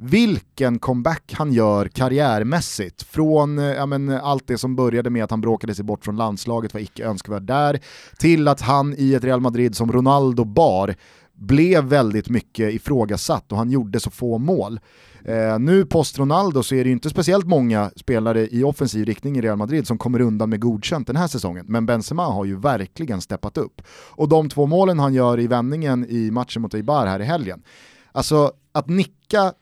[0.03, 3.03] Vilken comeback han gör karriärmässigt.
[3.03, 6.17] Från eh, ja, men, allt det som började med att han bråkade sig bort från
[6.17, 7.81] landslaget, var icke önskvärd där,
[8.19, 10.95] till att han i ett Real Madrid som Ronaldo bar
[11.35, 14.81] blev väldigt mycket ifrågasatt och han gjorde så få mål.
[15.25, 19.37] Eh, nu post Ronaldo så är det ju inte speciellt många spelare i offensiv riktning
[19.37, 22.57] i Real Madrid som kommer undan med godkänt den här säsongen, men Benzema har ju
[22.57, 23.83] verkligen steppat upp.
[24.11, 27.63] Och de två målen han gör i vändningen i matchen mot Eibar här i helgen,
[28.13, 29.53] alltså att nicka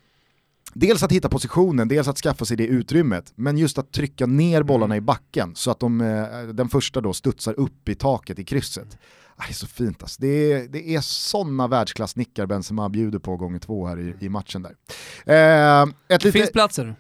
[0.75, 4.63] Dels att hitta positionen, dels att skaffa sig det utrymmet, men just att trycka ner
[4.63, 8.45] bollarna i backen så att de, eh, den första då studsar upp i taket i
[8.45, 8.99] krysset.
[9.37, 10.23] Aj, så fint alltså.
[10.23, 14.63] det, är, det är sådana världsklassnickar Benzema bjuder på gånger två här i, i matchen
[14.63, 14.75] där.
[15.25, 16.97] Eh, Det lite, finns platser.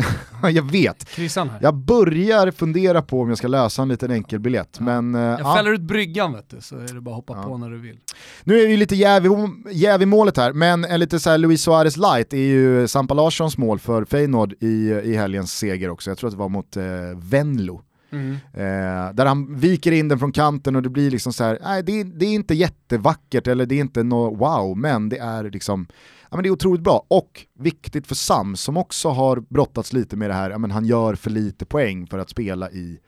[0.42, 1.58] jag vet, här.
[1.60, 5.40] jag börjar fundera på om jag ska lösa en liten enkel biljett men eh, Jag
[5.40, 5.54] ja.
[5.56, 7.42] fäller ut bryggan vet du, så är det bara att hoppa Ja.
[7.42, 7.98] på när du vill.
[8.44, 9.30] Nu är ju lite jäv i,
[9.72, 13.14] jäv i målet här, men en lite så här Luis Suarez light är ju Sampa
[13.14, 14.66] Larssons mål för Feyenoord i,
[15.04, 16.10] i helgens seger också.
[16.10, 16.82] Jag tror att det var mot eh,
[17.16, 17.82] Venlo
[18.16, 18.32] Mm.
[18.52, 21.82] Eh, där han viker in den från kanten och det blir liksom så här, nej
[21.82, 25.86] det, det är inte jättevackert eller det är inte något wow, men det är liksom
[26.30, 30.16] Ja, men det är otroligt bra och viktigt för Sam som också har brottats lite
[30.16, 32.98] med det här, ja, men han gör för lite poäng för att spela i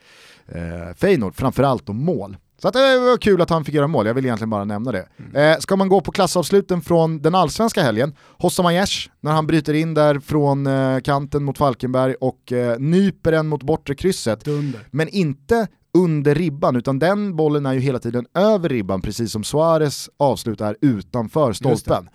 [0.48, 2.36] eh, Feyenoord, framförallt om mål.
[2.62, 4.92] Så att det var kul att han fick göra mål, jag vill egentligen bara nämna
[4.92, 5.08] det.
[5.18, 5.52] Mm.
[5.52, 9.74] Eh, ska man gå på klassavsluten från den allsvenska helgen, Hossa Majers, när han bryter
[9.74, 14.80] in där från eh, kanten mot Falkenberg och eh, nyper den mot bortre krysset, Dunder.
[14.90, 15.66] men inte
[15.98, 20.60] under ribban, utan den bollen är ju hela tiden över ribban, precis som Suarez avslut
[20.60, 22.08] är utanför stolpen.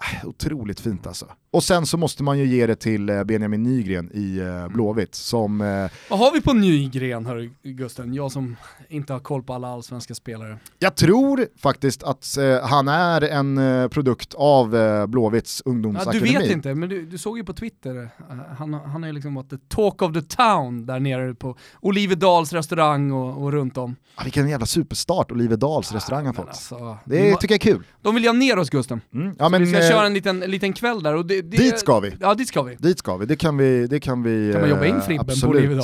[0.00, 1.26] Ah, Otroligt fint alltså.
[1.50, 5.14] Och sen så måste man ju ge det till eh, Benjamin Nygren i eh, Blåvitt
[5.14, 8.14] som eh, Vad har vi på Nygren hör Gusten?
[8.14, 8.56] Jag som
[8.88, 10.58] inte har koll på alla allsvenska spelare.
[10.78, 14.76] Jag tror faktiskt att han är en produkt av
[15.08, 16.32] Blåvitts Ja, ungdomsakademi.
[16.32, 18.10] du vet inte, men du, du såg ju på Twitter,
[18.58, 23.12] han, han är liksom varit the talk of the town där nere på Oliverdals restaurang
[23.12, 23.96] och, och runt om.
[24.14, 26.48] Ah, vilken jävla superstart Oliverdals restaurang har Men fått.
[26.48, 27.84] alltså, Det tycker jag är kul.
[28.02, 29.00] De vill ju ha ner oss Gusten.
[29.14, 29.34] Mm.
[29.38, 32.16] Ja, men, köra en liten, en liten kväll där och det, det, dit ska vi.
[32.20, 32.76] Ja dit ska vi.
[32.78, 35.26] Dit ska vi, det kan vi, det kan vi Kan man jobba in eh, Fribben
[35.26, 35.82] på absolut.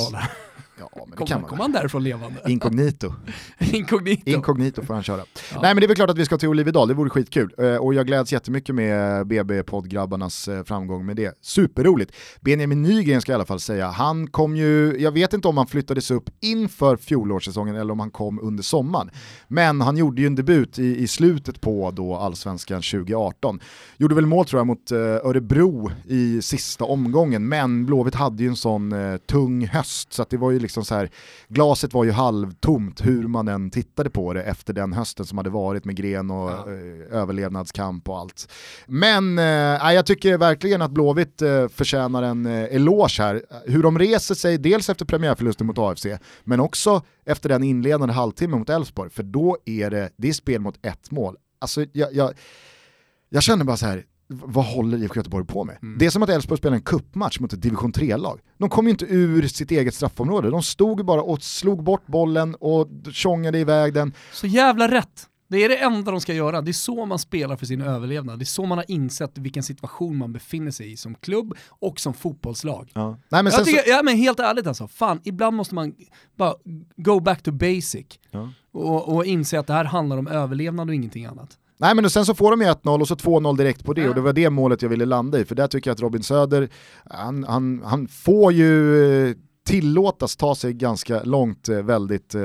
[0.79, 1.61] Ja, men det Kommer kan kom man.
[1.61, 2.39] han därifrån levande?
[2.47, 3.13] Inkognito.
[3.59, 4.29] Inkognito.
[4.29, 5.17] Inkognito får han köra.
[5.53, 5.59] Ja.
[5.61, 7.53] Nej men det är väl klart att vi ska till Oliverdal, det vore skitkul.
[7.57, 11.37] Eh, och jag gläds jättemycket med BB-poddgrabbarnas eh, framgång med det.
[11.41, 12.11] Superroligt.
[12.41, 15.57] Benjamin Nygren ska jag i alla fall säga, han kom ju, jag vet inte om
[15.57, 19.09] han flyttades upp inför fjolårssäsongen eller om han kom under sommaren.
[19.47, 23.59] Men han gjorde ju en debut i, i slutet på då allsvenskan 2018.
[23.97, 28.49] Gjorde väl mål tror jag mot eh, Örebro i sista omgången, men Blåvitt hade ju
[28.49, 31.09] en sån eh, tung höst så att det var ju liksom så här,
[31.47, 35.49] glaset var ju halvtomt hur man än tittade på det efter den hösten som hade
[35.49, 36.65] varit med gren och Ja.
[36.67, 38.51] eh, överlevnadskamp och allt.
[38.87, 43.43] Men eh, jag tycker verkligen att Blåvitt eh, förtjänar en eh, eloge här.
[43.65, 46.05] Hur de reser sig, dels efter premiärförlusten mot AFC,
[46.43, 50.61] men också efter den inledande halvtimmen mot Elfsborg, för då är det, det är spel
[50.61, 51.35] mot ett mål.
[51.59, 52.33] Alltså jag, jag,
[53.29, 54.03] jag känner bara så här.
[54.27, 55.77] Vad håller IFK Göteborg på med?
[55.81, 55.97] Mm.
[55.97, 58.39] Det är som att Elfsborg spelar en kuppmatch mot ett division 3-lag.
[58.57, 62.55] De kom ju inte ur sitt eget straffområde, de stod bara och slog bort bollen
[62.55, 64.13] och tjongade iväg den.
[64.33, 65.29] Så jävla rätt.
[65.47, 66.61] Det är det enda de ska göra.
[66.61, 68.39] Det är så man spelar för sin överlevnad.
[68.39, 71.99] Det är så man har insett vilken situation man befinner sig i som klubb och
[71.99, 72.91] som fotbollslag.
[72.95, 75.93] Nej, men tycker, så, ja, men helt ärligt alltså, fan, ibland måste man
[76.35, 76.53] bara
[76.97, 78.49] go back to basic Ja.
[78.71, 81.57] och, och inse att det här handlar om överlevnad och ingenting annat.
[81.77, 84.15] Nej men sen så får de ju 1-0 och så 2-0 direkt på det och
[84.15, 86.69] det var det målet jag ville landa i för där tycker jag att Robin Söder,
[87.09, 89.35] han, han, han får ju eh,
[89.67, 92.41] tillåtas ta sig ganska långt eh, väldigt eh,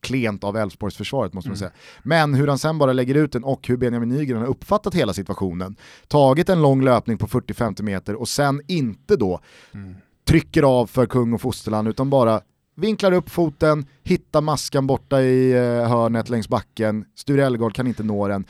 [0.00, 1.58] klent av Elfsborgsförsvaret måste man Mm.
[1.70, 1.70] säga.
[2.02, 5.12] Men hur han sen bara lägger ut den och hur Benjamin Nygren har uppfattat hela
[5.12, 5.76] situationen,
[6.08, 9.40] tagit en lång löpning på 40-50 meter och sen inte då
[10.28, 12.40] trycker av för kung och fosterland utan bara
[12.80, 18.02] vinklar upp foten, hittar maskan borta i eh, hörnet längs backen, Sture Ellegård kan inte
[18.02, 18.44] nå den.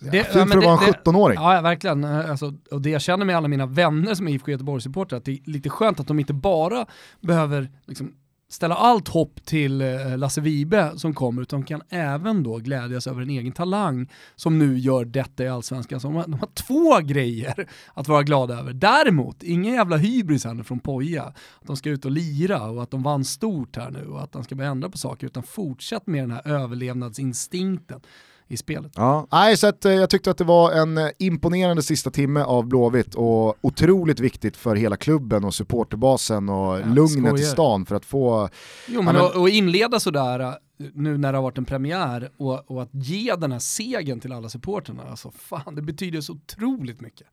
[0.00, 1.36] Det- Fint för att vara en det- det- 17-åring.
[1.40, 2.04] Ja, ja verkligen.
[2.04, 5.24] Eh, Alltså, och det jag känner med alla mina vänner som är IFK Göteborg-supportrar, att
[5.24, 6.86] det är lite skönt att de inte bara
[7.20, 8.12] behöver liksom,
[8.48, 13.22] ställa allt hopp till eh, Lasse Vibe som kommer, utan kan även då glädjas över
[13.22, 16.00] en egen talang som nu gör detta i Allsvenskan.
[16.00, 18.72] Så de, har, de har två grejer att vara glada över.
[18.72, 22.82] Däremot, ingen jävla hybris här nu från Poja, att de ska ut och lira och
[22.82, 25.42] att de vann stort här nu och att de ska börja ändra på saker, utan
[25.42, 28.00] fortsätt med den här överlevnadsinstinkten
[28.48, 28.92] i spelet.
[28.96, 32.42] Ja, nej, så att, eh, jag tyckte att det var en eh, imponerande sista timme
[32.42, 37.52] av Blåvitt och otroligt viktigt för hela klubben och supporterbasen och Ja, lugnet i skojar.
[37.52, 38.48] stan för att få...
[38.88, 40.52] Jo men, men- Och, och inleda sådär äh,
[40.94, 44.32] nu när det har varit en premiär och, och att ge den här segern till
[44.32, 47.26] alla supporterna, alltså fan det betyder så otroligt mycket.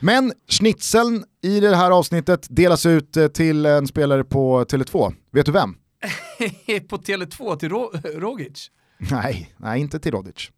[0.00, 5.14] Men schnitzeln i det här avsnittet delas ut eh, till en spelare på Tele2.
[5.32, 5.74] Vet du vem?
[6.88, 8.70] på Tele2 till Ro Rogic,
[9.10, 10.50] Nej, nej inte till Rodic.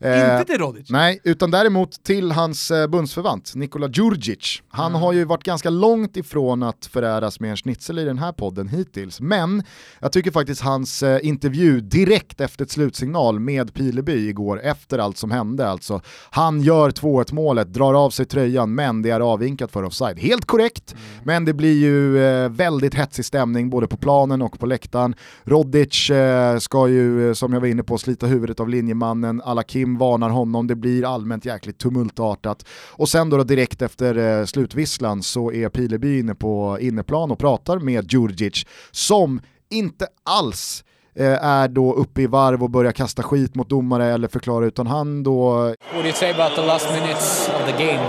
[0.00, 0.90] Eh, inte till Rodic.
[0.90, 4.62] Nej, utan däremot till hans eh, bundsförvant Nikola Djurdjic.
[4.68, 5.02] Han Mm.
[5.02, 8.68] har ju varit ganska långt ifrån att föräras med en schnitzel i den här podden
[8.68, 9.20] hittills.
[9.20, 9.62] Men
[10.00, 15.16] jag tycker faktiskt hans eh, intervju direkt efter ett slutsignal med Pileby igår, efter allt
[15.18, 16.00] som hände alltså.
[16.30, 20.18] Han gör 2-1 målet, drar av sig tröjan, men det är avvinkat för offside.
[20.18, 21.04] Helt korrekt, Mm.
[21.24, 25.14] men det blir ju eh, väldigt hetsig stämning både på planen och på läktaren.
[25.44, 29.42] Rodic eh, ska ju, som jag var inne på, slita huvudet av linjemannen.
[29.44, 32.66] Alakim varnar honom, det blir allmänt jäkligt tumultartat.
[32.90, 37.38] Och sen då, då direkt efter eh, slutvisslan så är Pileby inne på inneplan och
[37.38, 40.84] pratar med Djurdjic som inte alls
[41.14, 44.86] eh, är då uppe i varv och börjar kasta skit mot domare eller förklara utan
[44.86, 48.00] han då What do you say about the last minutes of the game?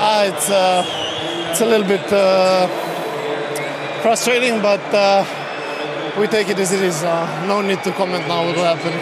[0.00, 0.84] Uh, it's uh,
[1.50, 2.68] it's a little bit uh,
[4.02, 5.37] frustrating, but uh,
[6.18, 7.02] we take it as it is.
[7.02, 8.92] Uh, no need to comment now what will happen,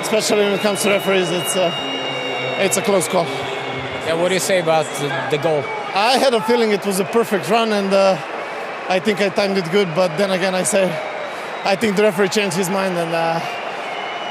[0.00, 1.30] especially when it comes to referees.
[1.30, 1.70] It's uh,
[2.58, 3.24] it's a close call.
[3.24, 4.86] Yeah, what do you say about
[5.30, 5.62] the goal?
[5.94, 8.16] I had a feeling it was a perfect run, and uh,
[8.88, 9.94] I think I timed it good.
[9.94, 10.84] But then again, I say
[11.64, 13.40] I think the referee changed his mind, and uh,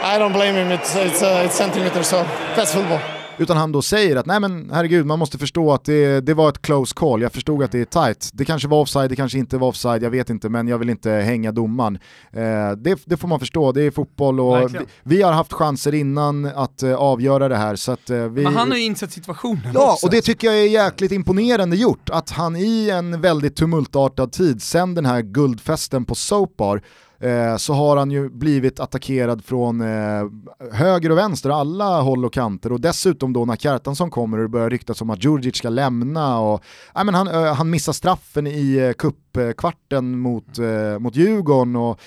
[0.01, 0.71] I don't blame him.
[0.71, 2.23] It's it's uh, it's centimeters, so
[2.55, 3.16] that's football.
[3.39, 6.49] Utan han då säger att nej men herregud, man måste förstå att det, det var
[6.49, 8.29] ett close call, jag förstod att det är tight.
[8.33, 10.89] Det kanske var offside, det kanske inte var offside, jag vet inte, men jag vill
[10.89, 11.99] inte hänga domaren.
[12.31, 15.93] Eh, det, det, får man förstå, det är fotboll och vi, vi, har haft chanser
[15.93, 17.75] innan att eh, avgöra det här.
[17.75, 18.43] Så att, eh, vi...
[18.43, 20.05] Men han har ju insett situationen Ja, också.
[20.05, 24.61] och det tycker jag är jäkligt imponerande gjort, att han i en väldigt tumultartad tid,
[24.61, 26.81] sen den här guldfesten på Soapbar,
[27.19, 30.23] eh, så har han ju blivit attackerad från eh,
[30.71, 32.71] höger och vänster, alla håll och kanter.
[32.71, 36.39] Och dessutom då när Kjartansson kommer och det börjar ryktas om att Djurdjic ska lämna
[36.39, 36.63] och
[36.95, 41.75] äh, men han, eh, han missar straffen i eh, cupkvarten mot, eh, mot Djurgården.
[41.75, 42.01] Och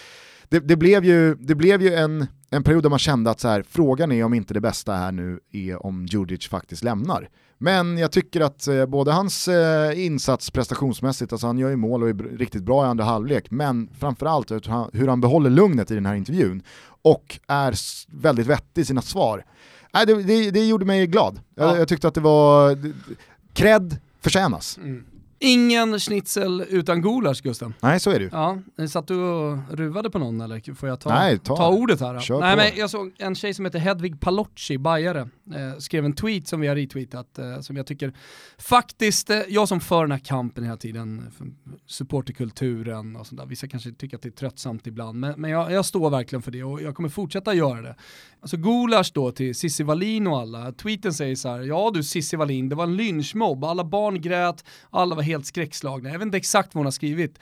[0.49, 3.49] det, det, blev ju, det blev ju en, en period där man kände att så
[3.49, 7.29] här, frågan är om inte det bästa här nu är om Djurdjic faktiskt lämnar.
[7.63, 12.03] Men jag tycker att eh, både hans eh, insats prestationsmässigt, alltså han gör ju mål
[12.03, 15.91] och är riktigt bra i andra halvlek, men framförallt hur han, hur han behåller lugnet
[15.91, 16.63] i den här intervjun
[17.03, 17.75] och är
[18.21, 19.45] väldigt vettig i sina svar.
[19.95, 21.41] Äh, det, det, det gjorde mig glad.
[21.55, 21.65] Ja.
[21.65, 22.79] Jag, jag, tyckte att det var,
[23.53, 24.79] cred förtjänas.
[24.79, 25.05] Mm.
[25.43, 27.75] Ingen schnitzel utan gulasch Gusten.
[27.81, 28.31] Nej så är det ju.
[28.33, 32.01] Ja, satt du och ruvade på någon eller får jag ta, Nej, ta, ta ordet
[32.01, 32.21] här?
[32.21, 32.63] Kör Nej, på.
[32.63, 36.61] men jag såg en tjej som heter Hedvig Palocci, bajare, eh, skrev en tweet som
[36.61, 38.13] vi har retweetat eh, som jag tycker
[38.59, 41.31] faktiskt, eh, jag som för den här kampen hela tiden,
[41.87, 45.73] supporterkulturen och sånt där, vissa kanske tycker att det är tröttsamt ibland, men, men jag,
[45.73, 47.97] jag, står verkligen för det och jag kommer fortsätta göra det.
[48.41, 52.37] Alltså gulasch då till Cissi Wallin och alla, tweeten säger så här, ja du Cissi
[52.37, 56.11] Wallin, det var en lynchmobb, alla barn grät, alla var helt skräckslagna.
[56.11, 57.39] Jag vet inte exakt vad hon har skrivit,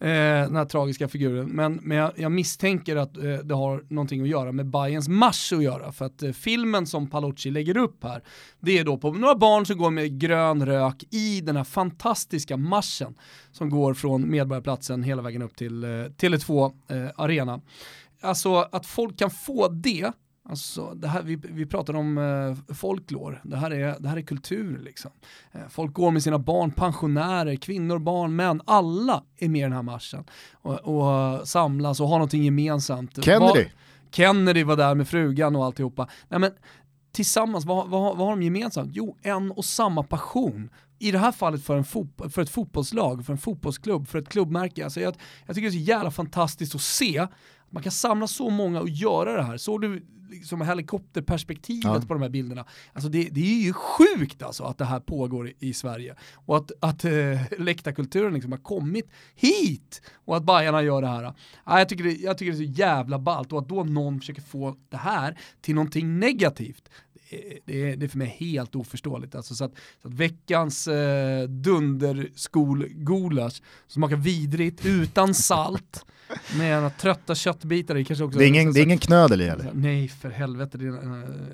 [0.00, 4.22] eh, den här tragiska figuren, men, men jag, jag misstänker att eh, det har någonting
[4.22, 8.04] att göra med Bayerns marsch att göra, för att eh, filmen som Palocci lägger upp
[8.04, 8.22] här,
[8.60, 12.56] det är då på några barn som går med grön rök i den här fantastiska
[12.56, 13.14] marschen
[13.52, 17.60] som går från Medborgarplatsen hela vägen upp till eh, Tele2 eh, Arena.
[18.20, 20.12] Alltså att folk kan få det
[20.50, 24.22] Alltså, det här, vi, vi pratar om eh, folklore, det här, är, det här är
[24.22, 25.10] kultur liksom.
[25.52, 29.72] Eh, folk går med sina barn, pensionärer, kvinnor, barn, män, alla är med i den
[29.72, 33.24] här marschen och, och samlas och har någonting gemensamt.
[33.24, 33.62] Kennedy.
[33.62, 33.72] Var,
[34.10, 36.08] Kennedy var där med frugan och alltihopa.
[36.28, 36.52] Nej, men,
[37.12, 38.90] tillsammans, vad, vad, vad har de gemensamt?
[38.94, 43.26] Jo, en och samma passion i det här fallet för, en fot för ett fotbollslag,
[43.26, 44.84] för en fotbollsklubb, för ett klubbmärke.
[44.84, 45.14] Alltså jag,
[45.46, 47.26] jag tycker det är så jävla fantastiskt att se
[47.70, 49.56] man kan samla så många och göra det här.
[49.56, 52.00] Såg du liksom helikopterperspektivet ja.
[52.00, 52.64] på de här bilderna?
[52.92, 56.14] Alltså det, det, är ju sjukt alltså att det här pågår i, i Sverige.
[56.34, 57.12] Och att, att äh,
[57.58, 61.34] läktarkulturen liksom har kommit hit och att Bajarna gör det här.
[61.64, 64.20] Ja, jag, tycker det, jag tycker det är så jävla ballt och att då någon
[64.20, 66.88] försöker få det här till någonting negativt
[67.64, 69.34] det är, det är för mig helt oförståeligt.
[69.34, 69.72] Alltså så, att,
[70.02, 76.06] så att veckans eh, dunderskol-gulasch smakar vidrigt, utan salt,
[76.58, 78.38] med trötta köttbitar i kanske också.
[78.38, 79.70] Det är ingen, det är ingen knödel i eller?
[79.74, 80.92] Nej för helvete, det är,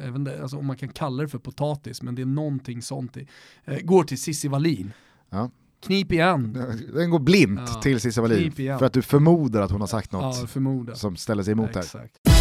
[0.00, 3.16] även det, alltså, om man kan kalla det för potatis, men det är någonting sånt
[3.16, 3.26] i.
[3.64, 4.92] Eh, går till Cissi Wallin.
[5.30, 5.50] Ja.
[5.86, 6.52] Knip igen.
[6.94, 10.12] Den går blint ja, till Cissi Wallin, för att du förmodar att hon har sagt
[10.12, 10.48] något
[10.86, 12.33] ja, som ställer sig emot ja, här.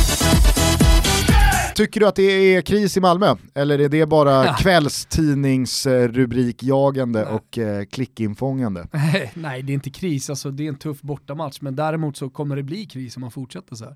[1.76, 3.36] Tycker du att det är kris i Malmö?
[3.54, 4.56] Eller är det bara ja.
[4.60, 8.88] kvällstidningsrubrikjagande och eh, klickinfångande?
[9.34, 12.56] Nej, det är inte kris, alltså, det är en tuff bortamatch, men däremot så kommer
[12.56, 13.96] det bli kris om man fortsätter så här.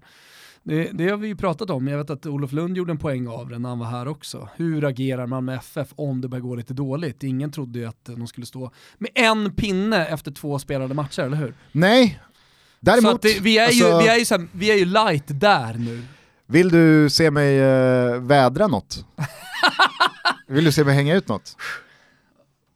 [0.63, 3.27] Det, det, har vi ju pratat om, jag vet att Olof Lund gjorde en poäng
[3.27, 4.49] av det när han var här också.
[4.55, 7.23] Hur agerar man med FF om det börjar gå lite dåligt?
[7.23, 11.37] Ingen trodde ju att de skulle stå med en pinne efter två spelade matcher, eller
[11.37, 11.53] hur?
[11.71, 12.19] Nej,
[12.79, 13.21] däremot...
[13.21, 13.87] Det, vi, är alltså...
[13.87, 16.03] ju, vi, är ju här, vi är ju light där nu.
[16.49, 19.05] Vill du se mig uh, vädra något?
[20.47, 21.55] Vill du se mig hänga ut något?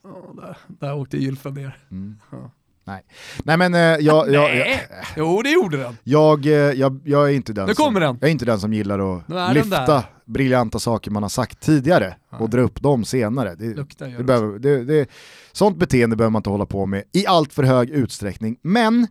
[0.03, 1.78] Oh, där, där åkte gylfen ner.
[1.91, 2.15] Mm.
[2.32, 2.51] Ja.
[2.84, 3.03] Nej.
[3.43, 4.88] Nej men uh, jag, jag, Nej.
[4.89, 5.97] jag, Jo det gjorde den.
[6.03, 8.17] Jag, uh, jag, jag, är inte den nu som, den.
[8.22, 12.38] jag är inte den som gillar att lyfta briljanta saker man har sagt tidigare ja.
[12.38, 13.55] och dra upp dem senare.
[13.55, 15.09] Det, Luktar, det behöver, det, det,
[15.51, 18.57] sånt beteende behöver man inte hålla på med i allt för hög utsträckning.
[18.61, 19.07] Men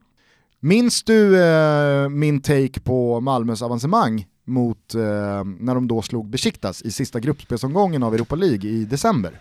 [0.61, 1.38] minns du
[2.11, 5.01] min take på Malmös avancemang mot eh,
[5.59, 9.40] när de då slog Besiktas i sista gruppspelsomgången av Europa League i december.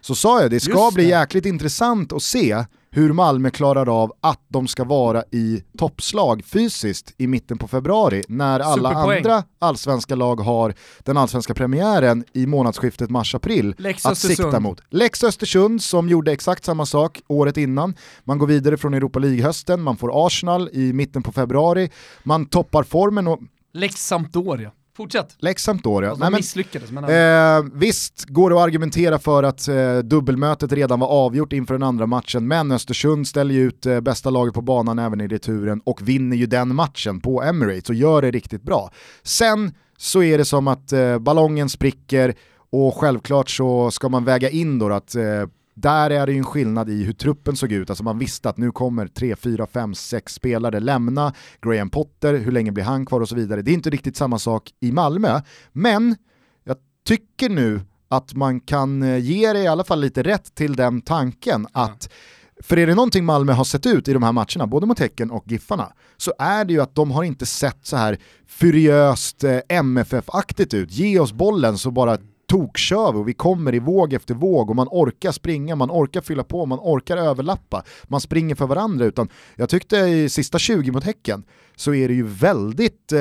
[0.00, 4.40] Så sa jag, det ska bli jäkligt intressant att se hur Malmö klarar av att
[4.48, 9.16] de ska vara i toppslag fysiskt i mitten på februari när alla Superpoäng.
[9.16, 13.74] andra allsvenska lag har den allsvenska premiären i månadsskiftet mars-april
[14.04, 14.80] att sikta mot.
[14.90, 17.94] Lex Östersund som gjorde exakt samma sak året innan.
[18.24, 21.90] Man går vidare från Europa League-hösten, man får Arsenal i mitten på februari,
[22.22, 23.40] man toppar formen och
[23.72, 24.70] Lex Sampdoria.
[24.96, 25.36] Fortsätt.
[25.38, 26.10] Lex Sampdoria.
[26.10, 30.72] Alltså, Nej, men, misslyckades men Eh, visst går det att argumentera för att eh, dubbelmötet
[30.72, 34.54] redan var avgjort inför den andra matchen, men Östersund ställer ju ut eh, bästa laget
[34.54, 38.30] på banan även i returen och vinner ju den matchen på Emirates och gör det
[38.30, 38.90] riktigt bra.
[39.22, 42.34] Sen så är det som att eh, ballongen spricker
[42.70, 45.22] och självklart så ska man väga in då att eh,
[45.74, 48.56] där är det ju en skillnad i hur truppen såg ut, alltså man visste att
[48.56, 53.20] nu kommer 3, 4, 5, 6 spelare lämna, Graham Potter, hur länge blir han kvar
[53.20, 53.62] och så vidare.
[53.62, 55.40] Det är inte riktigt samma sak i Malmö,
[55.72, 56.16] men
[56.64, 60.76] jag tycker nu att man kan eh, ge det i alla fall lite rätt till
[60.76, 62.08] den tanken att
[62.62, 65.30] för är det någonting Malmö har sett ut i de här matcherna, både mot Häcken
[65.30, 69.58] och Giffarna, så är det ju att de har inte sett så här furiöst eh,
[69.68, 70.92] MFF-aktigt ut.
[70.92, 72.18] Ge oss bollen så bara
[72.50, 76.20] tokkör vi och vi kommer i våg efter våg och man orkar springa, man orkar
[76.20, 79.04] fylla på, man orkar överlappa, man springer för varandra.
[79.04, 81.44] Utan jag tyckte i sista 20 mot Häcken
[81.76, 83.20] så är det ju väldigt eh,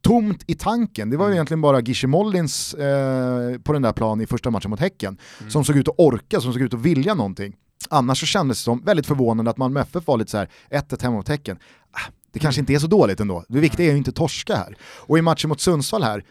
[0.00, 1.10] tomt i tanken.
[1.10, 4.70] Det var ju egentligen bara Gische Mollins eh, på den där planen i första matchen
[4.70, 7.54] mot Häcken som såg ut att orka, som såg ut att vilja någonting.
[7.88, 11.02] Annars så kändes det som väldigt förvånande att Malmö FF var lite så här 1-1
[11.02, 11.58] hemma mot Häcken.
[11.92, 13.44] Ah, det kanske inte är så dåligt ändå.
[13.48, 14.76] Det viktiga är ju inte torska här.
[14.82, 16.24] Och i matchen mot Sundsvall här,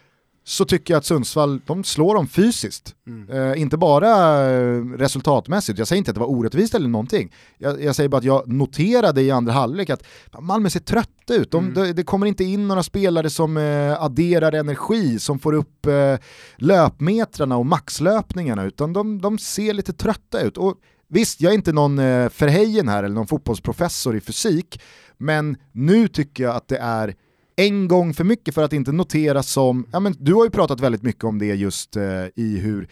[0.44, 2.94] så tycker jag att Sundsvall, de slår dem fysiskt.
[3.30, 7.32] Eh, inte bara eh, resultatmässigt, jag säger inte att det var orättvist eller någonting.
[7.58, 10.04] Jag, jag säger bara att jag noterade i andra halvlek att
[10.40, 11.50] Malmö ser trötta ut.
[11.50, 15.86] De, det, det kommer inte in några spelare som eh, adderar energi, som får upp
[15.86, 16.16] eh,
[16.56, 20.56] löpmetrarna och maxlöpningarna, utan de, de ser lite trötta ut.
[20.56, 20.76] Och
[21.14, 24.80] Visst, jag är inte någon eh, förhejen här eller någon fotbollsprofessor i fysik,
[25.18, 27.14] men nu tycker jag att det är
[27.56, 30.80] en gång för mycket för att inte noteras som, ja men du har ju pratat
[30.80, 32.88] väldigt mycket om det just eh, i hur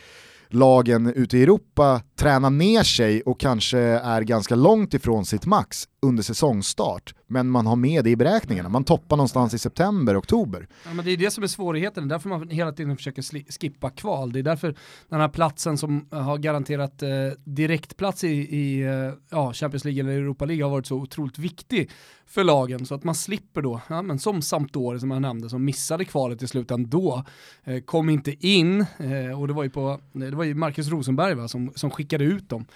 [0.48, 5.88] lagen ute i Europa träna ner sig och kanske är ganska långt ifrån sitt max
[6.02, 7.14] under säsongstart.
[7.26, 10.68] Men man har med det i beräkningarna, man toppar någonstans i september, oktober.
[10.84, 13.22] Ja, men det är det som är svårigheten, det är därför man hela tiden försöker
[13.60, 14.32] skippa kval.
[14.32, 14.74] Det är därför
[15.08, 17.08] den här platsen som eh, har garanterat eh,
[17.44, 21.90] direktplats i, i eh, ja, Champions League eller Europa League har varit så otroligt viktig
[22.30, 22.86] för lagen.
[22.86, 26.42] Så att man slipper då, ja, men som Sampdoria som jag nämnde, som missade kvalet
[26.42, 27.24] i slutet ändå,
[27.64, 30.88] eh, kom inte in, eh, och det var ju, på, eh, det var ju Marcus
[30.88, 32.66] Rosenberg va, som, som skickade ut dem.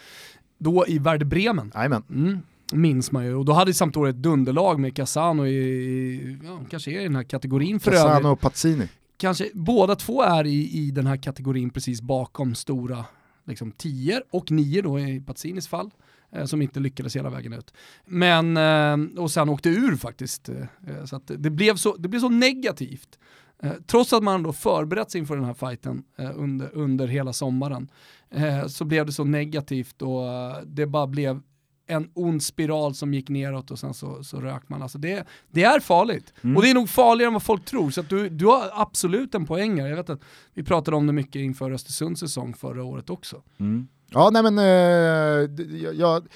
[0.58, 1.72] Då i Werder Bremen.
[2.10, 2.38] Mm,
[2.72, 3.34] minns man ju.
[3.34, 7.16] Och då hade Sampdoria ett dunderlag med Casano i, i ja, kanske är i den
[7.16, 8.04] här kategorin för övrigt.
[8.04, 8.88] Cassano och Pazzini.
[9.16, 13.04] Kanske båda två är i, i den här kategorin precis bakom stora
[13.44, 15.90] liksom, tior och nio då i Pazzinis fall
[16.32, 17.74] eh, som inte lyckades hela vägen ut.
[18.06, 20.48] Men, eh, och sen åkte ur faktiskt.
[20.48, 23.18] Eh, så det, blev så, det blev så negativt.
[23.86, 26.04] Trots att man då förberett sig inför den här fighten
[26.34, 27.88] under, under hela sommaren
[28.34, 31.40] eh, så blev det så negativt och eh, det bara blev
[31.86, 34.82] en ond spiral som gick neråt och sen så, så rök man.
[34.82, 36.32] Alltså det, det är farligt.
[36.56, 37.90] Och det är nog farligare än vad folk tror.
[37.90, 39.88] Så du, du har absolut en poäng här.
[39.88, 40.20] Jag vet att
[40.54, 43.42] vi pratade om det mycket inför Östersunds säsong förra året också.
[44.10, 46.26] Ja, nej men eh, jag, jag,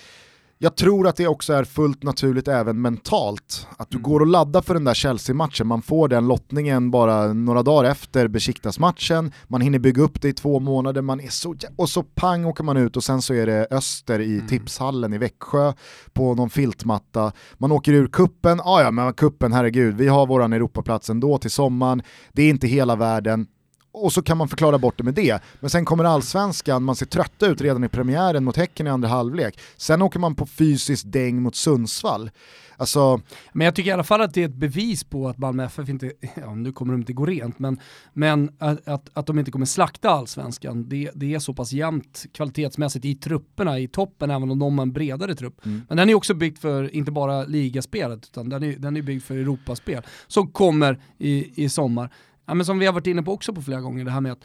[0.60, 3.66] jag tror att det också är fullt naturligt även mentalt.
[3.76, 7.62] Att du går och laddar för den där Chelsea-matchen, man får den lottningen bara några
[7.62, 11.88] dagar efter Besiktas-matchen, man hinner bygga upp det i två månader, man är så och
[11.88, 15.72] så pang åker man ut och sen så är det Öster i tipshallen i Växjö
[16.12, 17.32] på någon filtmatta.
[17.58, 21.50] Man åker ur kuppen, ah, ja men kuppen herregud, vi har våran Europaplats ändå till
[21.50, 22.02] sommaren,
[22.32, 23.46] det är inte hela världen,
[23.92, 25.42] och så kan man förklara bort det med det.
[25.60, 29.08] Men sen kommer allsvenskan, man ser trötta ut redan i premiären mot Häcken i andra
[29.08, 29.60] halvlek.
[29.76, 32.30] Sen åker man på fysiskt däng mot Sundsvall.
[32.76, 33.20] Alltså,
[33.52, 35.88] Men jag tycker i alla fall att det är ett bevis på att Malmö FF
[35.88, 37.80] inte, ja nu kommer de inte gå rent, men,
[38.12, 42.26] men att, att, att de inte kommer slakta allsvenskan, det, det är så pass jämnt
[42.32, 45.60] kvalitetsmässigt i trupperna, i toppen, även om de har en bredare trupp.
[45.88, 49.22] Men den är också byggd för, inte bara ligaspelet, utan den är, den är byggd
[49.22, 52.12] för Europaspel, som kommer i, i sommar.
[52.48, 54.32] Ja, men som vi har varit inne på också på flera gånger, det här med
[54.32, 54.44] att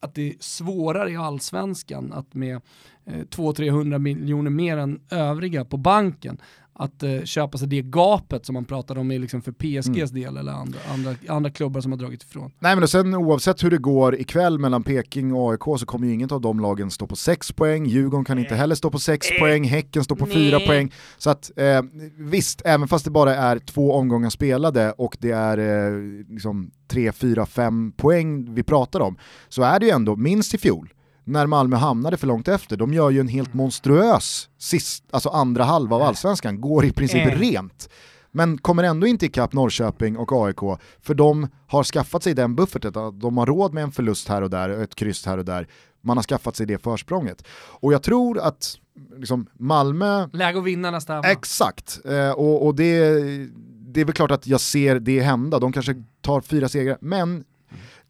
[0.00, 2.60] att det är svårare i allsvenskan att med
[3.04, 6.40] eh, 200-300 miljoner mer än övriga på banken
[6.78, 10.36] att eh, köpa sig det gapet som man pratade om i liksom för PSGs del
[10.36, 12.50] eller andra, andra, andra klubbar som har dragit ifrån.
[12.58, 16.06] nej men och sen oavsett hur det går ikväll mellan Peking och AIK så kommer
[16.06, 18.98] ju inget av de lagen stå på 6 poäng, Djurgården kan inte heller stå på
[18.98, 20.92] 6 poäng, Häcken står på 4 poäng.
[21.18, 21.82] Så att eh,
[22.18, 27.12] visst, även fast det bara är två omgångar spelade och det är eh, liksom 3,
[27.12, 29.16] 4, 5 poäng vi pratar om,
[29.48, 30.92] så är det ju ändå minst i fjol
[31.28, 32.76] när Malmö hamnade för långt efter.
[32.76, 37.26] De gör ju en helt monstruös sist, alltså andra halva av allsvenskan, går i princip
[37.26, 37.38] Äh.
[37.38, 37.88] rent.
[38.30, 42.96] Men kommer ändå inte ikapp Norrköping och AIK, för de har skaffat sig den bufferten,
[43.04, 45.68] att de har råd med en förlust här och där, ett kryss här och där.
[46.00, 47.44] Man har skaffat sig det försprånget.
[47.52, 48.74] Och jag tror att
[49.16, 51.28] liksom, Malmö Läge att vinna nästa hemma.
[51.28, 53.10] Exakt, eh, och, och det,
[53.92, 55.58] det är väl klart att jag ser det hända.
[55.58, 57.44] De kanske tar fyra segrar, men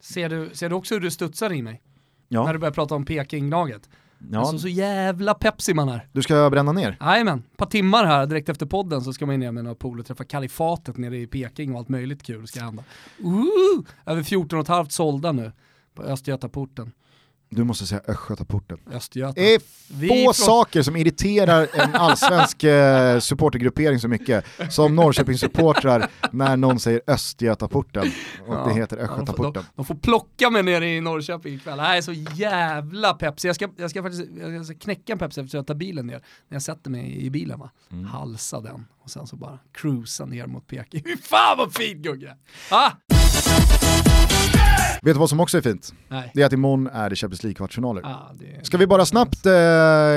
[0.01, 1.81] Ser du, ser du också hur du studsar i mig?
[2.29, 3.89] Ja, När du börjar prata om Peking-laget.
[4.31, 6.07] ja Alltså så jävla pepsi man är.
[6.11, 6.97] du ska bränna ner.
[7.01, 9.99] Jajamän, ett par timmar här direkt efter podden så ska man ner med några polare
[9.99, 12.83] och träffa kalifatet nere i Peking och allt möjligt kul ska hända.
[13.23, 15.51] Ooh, över 14 och ett halvt sålda nu
[15.95, 16.91] på Östgötaporten.
[17.51, 18.77] Du måste säga Östgötaporten.
[18.93, 19.33] Östgöta.
[19.33, 19.59] Det är
[20.07, 26.79] få från- saker som irriterar en allsvensk eh, supportergruppering så mycket som Norrköpingssupportrar när någon
[26.79, 28.11] säger Östgötaporten
[28.47, 28.69] och det Ja.
[28.69, 29.63] heter Ja, de, får, de, Östgötaporten.
[29.75, 31.77] de får plocka mig nere i Norrköping ikväll.
[31.77, 33.47] Det här är så jävla pepsi.
[33.47, 36.07] Jag ska, jag ska faktiskt jag ska knäcka en pepsi efter att jag tar bilen
[36.07, 36.21] ner.
[36.47, 37.69] När jag sätter mig i bilen va.
[37.91, 38.05] Mm.
[38.05, 41.03] Halsa den och sen så bara cruisa ner mot Peking.
[41.05, 42.35] Fy fan vad fint Gugge!
[42.71, 42.91] Ah!
[45.01, 45.93] Vet du vad som också är fint?
[46.07, 46.31] Nej.
[46.33, 48.01] Det är att imorgon är det Champions League-kvartsfinaler.
[48.05, 48.65] Ah, det...
[48.65, 49.51] Ska vi bara snabbt eh,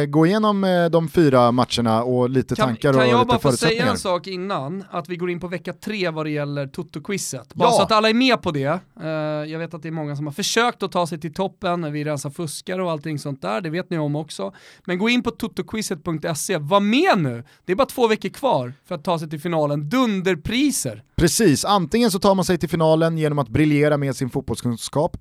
[0.08, 3.38] gå igenom eh, de fyra matcherna och lite Kan, tankar kan och jag lite bara
[3.38, 3.90] få säga förutsättningar?
[3.92, 7.54] en sak innan, att vi går in på vecka tre vad det gäller Toto-quizet.
[7.54, 7.72] Bara Ja.
[7.72, 8.80] så att alla är med på det.
[9.02, 9.08] Eh,
[9.52, 12.04] jag vet att det är många som har försökt att ta sig till toppen, vi
[12.04, 14.52] rensar fuskare och allting sånt där, det vet ni om också.
[14.84, 17.44] Men gå in på totoquizet.se, var med nu!
[17.64, 19.88] Det är bara två veckor kvar för att ta sig till finalen.
[19.88, 21.02] Dunderpriser!
[21.16, 24.71] Precis, antingen så tar man sig till finalen genom att briljera med sin fotbollskunskap,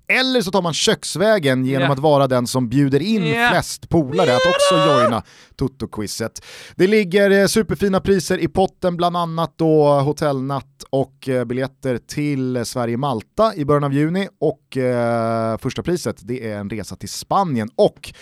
[0.08, 1.92] eller så tar man köksvägen genom Ja.
[1.92, 3.48] att vara den som bjuder in Ja.
[3.50, 5.22] flest polare att också joina
[5.56, 6.42] Toto-quizet.
[6.76, 12.64] Det ligger eh, superfina priser i potten, bland annat då hotellnatt och eh, biljetter till
[12.64, 17.70] Sverige-Malta i början av juni och eh, första priset det är en resa till Spanien
[17.76, 18.14] och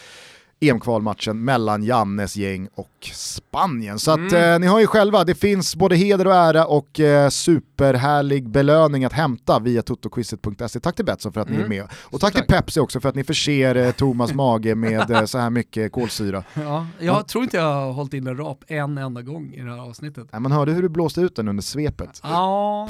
[0.61, 3.99] EM-kvalmatchen mellan Jannes gäng och Spanien.
[3.99, 4.53] Så att Mm.
[4.53, 9.05] eh, ni har ju själva, det finns både heder och ära och eh, superhärlig belöning
[9.05, 10.81] att hämta via totoquizet.se.
[10.81, 11.69] Tack till Betsson för att ni är Mm.
[11.69, 11.89] med.
[12.01, 12.47] Och tack, Tack.
[12.47, 15.93] till Pepsi också för att ni förser eh, Thomas mage med eh, så här mycket
[15.93, 16.45] kolsyra.
[16.55, 19.71] Ja, jag tror inte jag har hållit in en rap en enda gång i det
[19.71, 20.27] här avsnittet.
[20.33, 22.21] Nej, man hörde hur du blåste ut den under svepet.
[22.23, 22.89] Ja,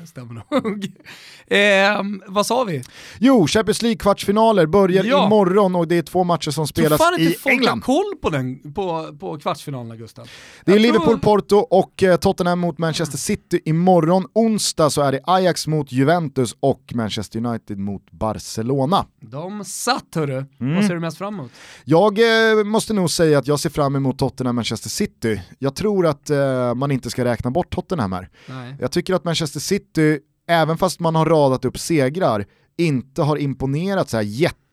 [0.00, 0.92] det stämmer nog.
[1.48, 2.82] Ehm, vad sa vi?
[3.18, 5.26] Jo, Champions League-kvartsfinaler börjar Ja.
[5.26, 7.80] imorgon och det är två matcher som spelas fan inte i folk England.
[7.84, 10.28] koll på, den, på, på kvartsfinalerna Gustav.
[10.64, 14.26] Det är Liverpool-Porto och eh, Tottenham mot Manchester City imorgon.
[14.32, 19.06] Onsdag så är det Ajax mot Juventus och Manchester United mot Barcelona.
[19.20, 20.44] De satt hörru.
[20.60, 20.74] Mm.
[20.74, 21.50] Vad ser du mest fram emot?
[21.84, 25.42] Jag eh, måste nog säga att jag ser fram emot Tottenham-Manchester City.
[25.58, 28.28] Jag tror att eh, man inte ska räkna bort Tottenham här.
[28.46, 28.76] Nej.
[28.80, 32.44] Jag tycker att Manchester City, även fast man har radat upp segrar,
[32.78, 34.24] inte har imponerat så här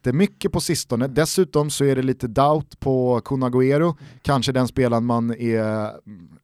[0.04, 1.08] jättemycket på sistone.
[1.08, 5.92] Dessutom så är det lite doubt på Kun Agüero, kanske den spelaren man är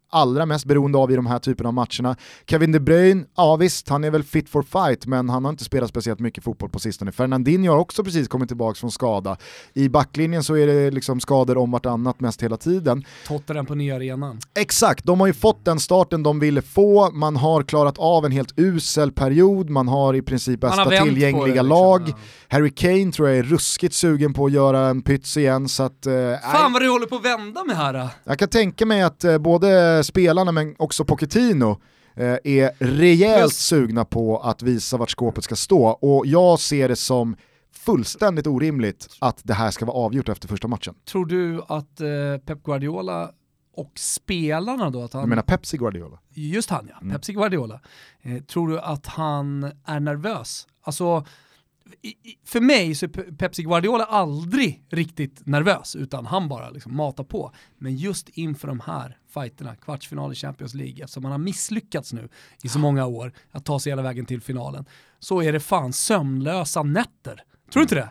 [0.10, 2.16] allra mest beroende av i de här typerna av matcherna.
[2.48, 5.64] Kevin De Bruyne, ja visst, han är väl fit for fight, men han har inte
[5.64, 7.12] spelat speciellt mycket fotboll på sistone.
[7.12, 9.38] Fernandinho har också precis kommit tillbaka från skada.
[9.74, 13.04] I backlinjen så är det liksom skador om vartannat mest hela tiden.
[13.28, 14.40] Tottenham på nya arenan.
[14.60, 18.32] Exakt, de har ju fått den starten de ville få, man har klarat av en
[18.32, 21.68] helt usel period, man har i princip bästa tillgängliga liksom.
[21.68, 22.04] lag.
[22.08, 22.14] Ja.
[22.48, 26.06] Harry Kane tror jag är ruskigt sugen på att göra en pyts igen, så att...
[26.06, 26.14] Eh,
[26.52, 27.94] Fan vad du håller på att vända med här.
[27.94, 28.10] då.
[28.24, 31.82] jag kan tänka mig att eh, både spelarna men också Pochettino
[32.16, 36.90] eh, är rejält Plus- sugna på att visa vart skåpet ska stå, och jag ser
[36.90, 37.36] det som
[37.74, 40.96] fullständigt orimligt att det här ska vara avgjort efter första matchen.
[41.06, 42.08] Tror du att eh,
[42.46, 43.32] Pep Guardiola
[43.76, 46.20] och spelarna då, att han, Jag menar Pepsi Guardiola.
[46.34, 47.14] just han ja, Mm.
[47.16, 47.80] Pepsi Guardiola,
[48.22, 50.68] eh, tror du att han är nervös?
[50.84, 51.26] Alltså,
[52.46, 57.24] för mig så är Pe- Pepsi Guardiola aldrig riktigt nervös, utan han bara liksom matar
[57.24, 57.52] på.
[57.78, 62.30] Men just inför de här fighterna, kvartsfinal i Champions League, eftersom han har misslyckats nu
[62.64, 64.86] i så många år att ta sig hela vägen till finalen,
[65.20, 67.44] så är det fan sömnlösa nätter.
[67.74, 68.10] Tror du inte det?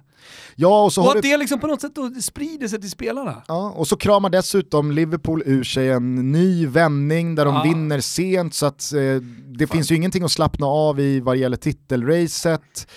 [0.56, 3.42] Ja, och så Och att det liksom på något sätt sprider sig till spelarna.
[3.48, 7.62] Ja, och så kramar dessutom Liverpool ur sig en ny vändning där de Ja.
[7.62, 9.00] vinner sent så att eh,
[9.46, 12.88] det finns ju ingenting att slappna av i vad gäller titelracet.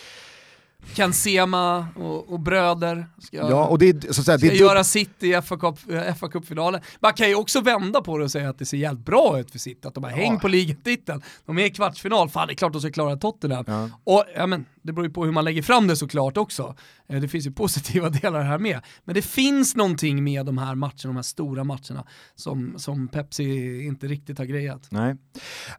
[0.93, 4.55] Ken Sema och, och bröder ska, Ja, och det är, så att säga, det ska
[4.55, 6.81] är göra sitt i FA Cup- eh.
[6.99, 9.51] Man kan ju också vända på det och säga att det ser jävligt bra ut
[9.51, 11.21] för City, att de har häng på ligatiteln.
[11.45, 13.65] De är i kvartsfinal, fan det är klart de ska klara Tottenham.
[13.67, 13.89] Ja.
[14.03, 16.75] Och ja, men, det beror ju på hur man lägger fram det såklart också.
[17.09, 18.79] Eh, det finns ju positiva delar här med.
[19.05, 23.81] Men det finns någonting med de här matcherna, de här stora matcherna, som, som Pepsi
[23.85, 24.87] inte riktigt har grejat.
[24.89, 25.15] Nej.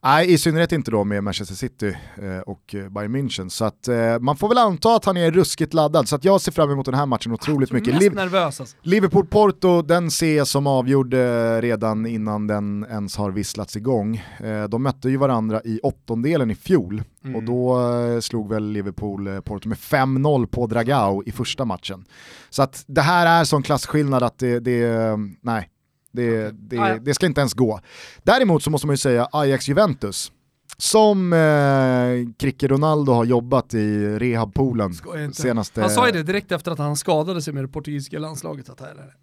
[0.03, 3.49] Nej, i synnerhet inte då med Manchester City eh, och Bayern München.
[3.49, 6.41] Så att, eh, man får väl anta att han är ruskigt laddad, så att jag
[6.41, 8.15] ser fram emot den här matchen otroligt mycket.
[8.15, 8.77] Nervös alltså.
[8.83, 11.15] Liverpool-Porto, den ser jag som avgjord
[11.61, 14.25] redan innan den ens har visslats igång.
[14.69, 17.37] De mötte ju varandra i åttondelen i fjol mm.
[17.37, 17.79] och då
[18.21, 22.05] slog väl Liverpool-Porto med 5-0 på Dragao i första matchen.
[22.51, 25.69] Så att det här är sån klasskillnad att det, det nej,
[26.13, 27.81] det, det, det, ska inte ens gå.
[28.23, 30.33] Däremot så måste man ju säga Ajax-Juventus.
[30.77, 34.95] Som eh, Kricke Ronaldo har jobbat i rehabpoolen
[35.33, 35.81] senaste...
[35.81, 38.69] Han sa ju det direkt efter att han skadade sig med det portugisiska landslaget.
[38.69, 39.15] Att här,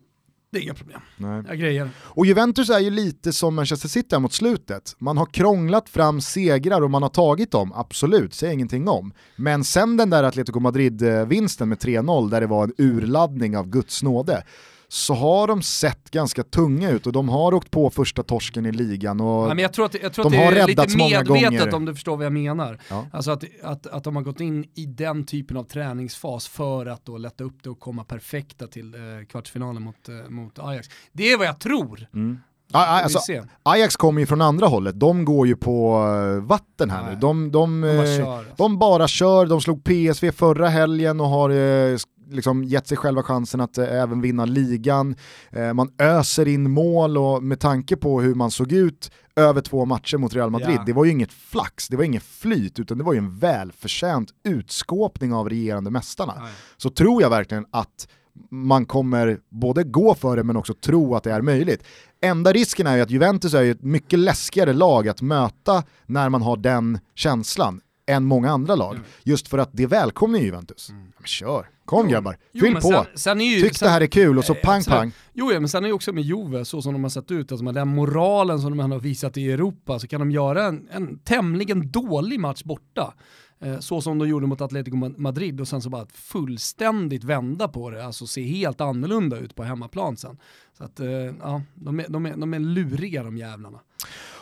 [0.51, 1.01] det är inga problem.
[1.17, 1.43] Nej.
[1.47, 1.89] Jag grejer.
[1.97, 4.95] Och Juventus är ju lite som Manchester City mot slutet.
[4.99, 9.13] Man har krånglat fram segrar och man har tagit dem, absolut, säger ingenting om.
[9.35, 14.03] Men sen den där Atletico Madrid-vinsten med 3-0 där det var en urladdning av Guds
[14.03, 14.43] nåde,
[14.91, 18.71] så har de sett ganska tunga ut och de har åkt på första torsken i
[18.71, 21.73] ligan och ja, men jag tror att, jag tror de att det är lite medvetet
[21.73, 22.79] om du förstår vad jag menar.
[22.89, 23.05] Ja.
[23.13, 27.05] Alltså att, att, att de har gått in i den typen av träningsfas för att
[27.05, 30.87] då lätta upp det och komma perfekta till eh, kvartsfinalen mot, eh, mot Ajax.
[31.11, 32.07] Det är vad jag tror.
[32.13, 32.39] Mm.
[32.71, 33.19] Alltså,
[33.63, 36.05] Ajax kommer ju från andra hållet, de går ju på
[36.37, 37.13] eh, vatten här Nej.
[37.13, 37.19] nu.
[37.19, 38.53] De, de, de, bara eh, kör, alltså.
[38.57, 41.97] de bara kör, de slog PSV förra helgen och har eh,
[42.29, 45.15] liksom gett sig själva chansen att eh, även vinna ligan.
[45.51, 49.85] Eh, man öser in mål och med tanke på hur man såg ut över två
[49.85, 50.83] matcher mot Real Madrid, ja.
[50.85, 54.29] det var ju inget flax, det var inget flyt, utan det var ju en välförtjänt
[54.43, 56.33] utskåpning av regerande mästarna.
[56.37, 56.47] Ja.
[56.77, 58.07] Så tror jag verkligen att
[58.51, 61.83] man kommer både gå för det men också tro att det är möjligt.
[62.21, 66.41] Enda risken är ju att Juventus är ett mycket läskigare lag att möta när man
[66.41, 68.95] har den känslan än många andra lag.
[68.95, 69.05] Mm.
[69.23, 70.89] Just för att det välkomnar Juventus.
[70.89, 71.01] Mm.
[71.17, 72.11] Men kör, kom jo.
[72.11, 72.79] grabbar, fyll jo, på.
[72.79, 75.11] Sen, sen ju, Tyck sen, det här är kul och så pang pang.
[75.33, 77.51] Jo ja, men sen är det också med Juve, så som de har sett ut,
[77.51, 80.87] alltså med den moralen som de har visat i Europa, så kan de göra en,
[80.91, 83.13] en tämligen dålig match borta.
[83.61, 87.89] Eh, så som de gjorde mot Atletico Madrid och sen så bara fullständigt vända på
[87.89, 90.37] det, alltså se helt annorlunda ut på hemmaplan sen.
[90.77, 91.07] Så att, eh,
[91.41, 93.79] ja, de är, de, är, de är luriga de jävlarna.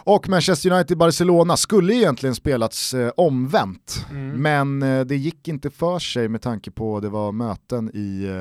[0.08, 4.42] Och Manchester United-Barcelona skulle egentligen spelats eh, omvänt, mm.
[4.42, 8.34] men eh, det gick inte för sig med tanke på det var möten i eh,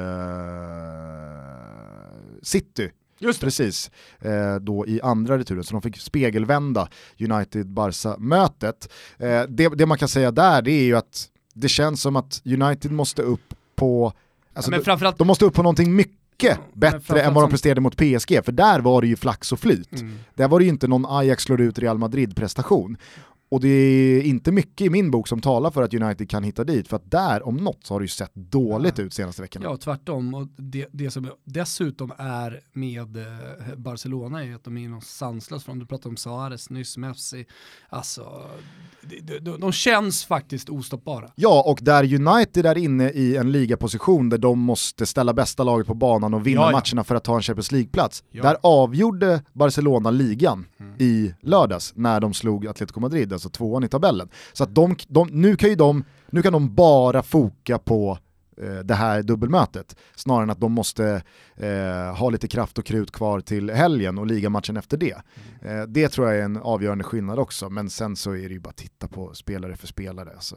[2.42, 2.90] City.
[3.18, 6.88] Just Precis, eh, då i andra returen, så de fick spegelvända
[7.18, 8.92] United-Barca-mötet.
[9.18, 12.42] Eh, det, det, man kan säga där det är ju att det känns som att
[12.44, 14.12] United måste upp på,
[14.54, 17.80] alltså ja, de, de måste upp på någonting mycket mycket bättre än vad de presterade
[17.80, 20.00] mot PSG, för där var det ju flax och flyt.
[20.00, 20.18] Mm.
[20.34, 22.96] Där var det ju inte någon Ajax slår ut Real Madrid-prestation.
[23.48, 26.64] Och det är inte mycket i min bok som talar för att United kan hitta
[26.64, 29.04] dit, för att där om något så har det ju sett dåligt ja.
[29.04, 29.64] ut senaste veckorna.
[29.64, 30.34] Ja, tvärtom.
[30.34, 35.64] Och det, det som dessutom är med eh, Barcelona är att de är någon sanslös
[35.64, 37.46] från, du pratade om Suarez nyss, Messi,
[37.88, 38.46] alltså
[39.02, 41.30] de, de, de, känns faktiskt ostoppbara.
[41.34, 45.86] Ja, och där United är inne i en ligaposition där de måste ställa bästa laget
[45.86, 46.72] på banan och vinna ja, ja.
[46.72, 48.24] matcherna för att ta en Champions League-plats.
[48.32, 50.94] Där avgjorde Barcelona ligan mm.
[50.98, 54.28] i lördags när de slog Atletico Madrid alltså tvåan i tabellen.
[54.52, 58.18] Så att de, de, nu, kan ju de, nu kan de bara foka på
[58.62, 61.22] eh, det här dubbelmötet, snarare än att de måste
[61.56, 65.16] eh, ha lite kraft och krut kvar till helgen och ligamatchen efter det.
[65.62, 68.60] Eh, det tror jag är en avgörande skillnad också, men sen så är det ju
[68.60, 70.32] bara att titta på spelare för spelare.
[70.40, 70.56] Så,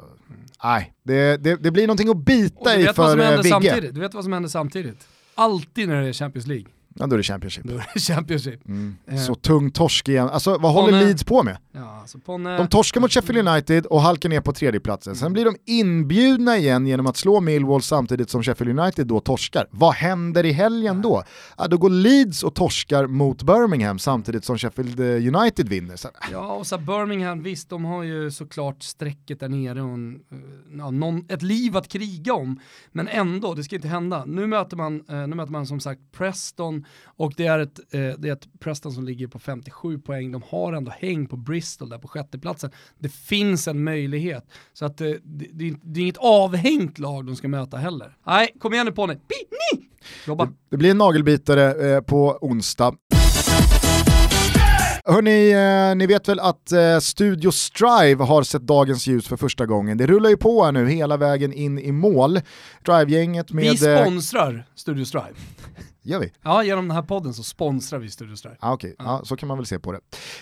[0.64, 3.92] nej, det, det, det, blir någonting att bita i för eh, Vigge.
[3.92, 5.08] Du vet vad som händer samtidigt?
[5.36, 6.66] Alltid när det är Champions League
[7.00, 7.64] Ja då är det Championship.
[7.64, 8.68] Då är det Championship.
[8.68, 8.98] Mm.
[9.08, 9.18] Eh.
[9.18, 10.30] Så tung torsk igen.
[10.30, 11.04] Alltså vad håller Ponne...
[11.04, 11.58] Leeds på med?
[11.72, 12.58] Ja, alltså Ponne...
[12.58, 15.16] De torskar mot Sheffield United och halkar ner på tredjeplatsen.
[15.16, 19.68] Sen blir de inbjudna igen genom att slå Millwall samtidigt som Sheffield United då torskar.
[19.72, 21.24] Vad händer i helgen då?
[21.58, 25.96] Ja, då går Leeds och torskar mot Birmingham samtidigt som Sheffield eh, United vinner.
[25.96, 26.10] Så...
[26.32, 30.78] Ja, och så Birmingham, visst de har ju såklart strecket där nere och en, eh,
[30.78, 32.60] ja, någon, ett liv att kriga om.
[32.92, 34.26] Men ändå, det ska inte hända.
[34.26, 38.30] Nu möter man, nu möter man som sagt Preston och det är, ett, eh, det
[38.30, 41.98] är ett Preston som ligger på 57 poäng, de har ändå häng på Bristol där
[41.98, 42.72] på sjätteplatsen.
[43.00, 44.46] Det finns en möjlighet.
[44.74, 48.18] Så att eh, det, det, det, är inget avhängt lag de ska möta heller.
[48.26, 49.18] Nej, kom igen nu på ni.
[50.28, 50.46] Jobba.
[50.46, 52.96] Det, det blir en nagelbitare eh, på onsdag.
[55.06, 59.66] Hörni, eh, ni vet väl att eh, Studio Strive har sett dagens ljus för första
[59.66, 59.98] gången.
[59.98, 62.40] Det rullar ju på här nu hela vägen in i mål.
[62.82, 63.64] Strive-gänget med...
[63.64, 65.36] Vi sponsrar Studio Strive.
[66.10, 66.32] Gör vi?
[66.44, 68.58] Ja, genom den här podden så sponsrar vi Studio Strive.
[68.60, 70.00] Ah, Okej, ja, så kan man väl se på det.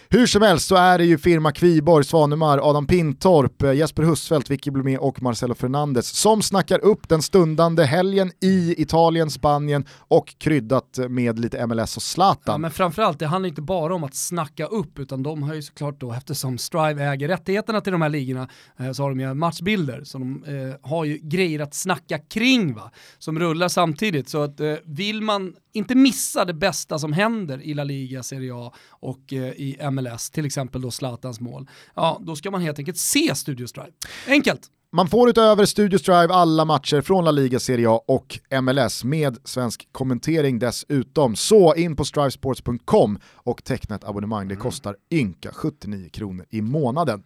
[0.09, 4.49] Hur som helst så är det ju firma Kviborg, Svanemar, Adam Pintorp, eh, Jesper Husfeldt,
[4.49, 10.35] Vicky Blomé och Marcelo Fernandes som snackar upp den stundande helgen i Italien, Spanien och
[10.37, 12.53] kryddat med lite MLS och Zlatan.
[12.53, 15.61] Ja, men framförallt, det handlar inte bara om att snacka upp, utan de har ju
[15.61, 18.49] såklart då, eftersom Strive äger rättigheterna till de här ligorna,
[18.79, 22.73] eh, så har de ju matchbilder, så de eh, har ju grejer att snacka kring
[22.73, 24.29] va, som rullar samtidigt.
[24.29, 28.51] Så att eh, vill man inte missa det bästa som händer i La Liga, Serie
[28.55, 32.79] A och eh, i MLS, till exempel då Zlatans mål, ja då ska man helt
[32.79, 33.91] enkelt se Studio Strive.
[34.27, 34.71] Enkelt!
[34.97, 39.37] Man får utöver Studio Strive alla matcher från La Liga, Serie A och MLS med
[39.43, 41.35] svensk kommentering dessutom.
[41.35, 44.47] Så in på strivesports.com och teckna ett abonnemang.
[44.47, 47.23] Det kostar ynka 79 kronor i månaden.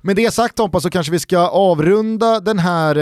[0.00, 2.96] Med det sagt Tompa så kanske vi ska avrunda den här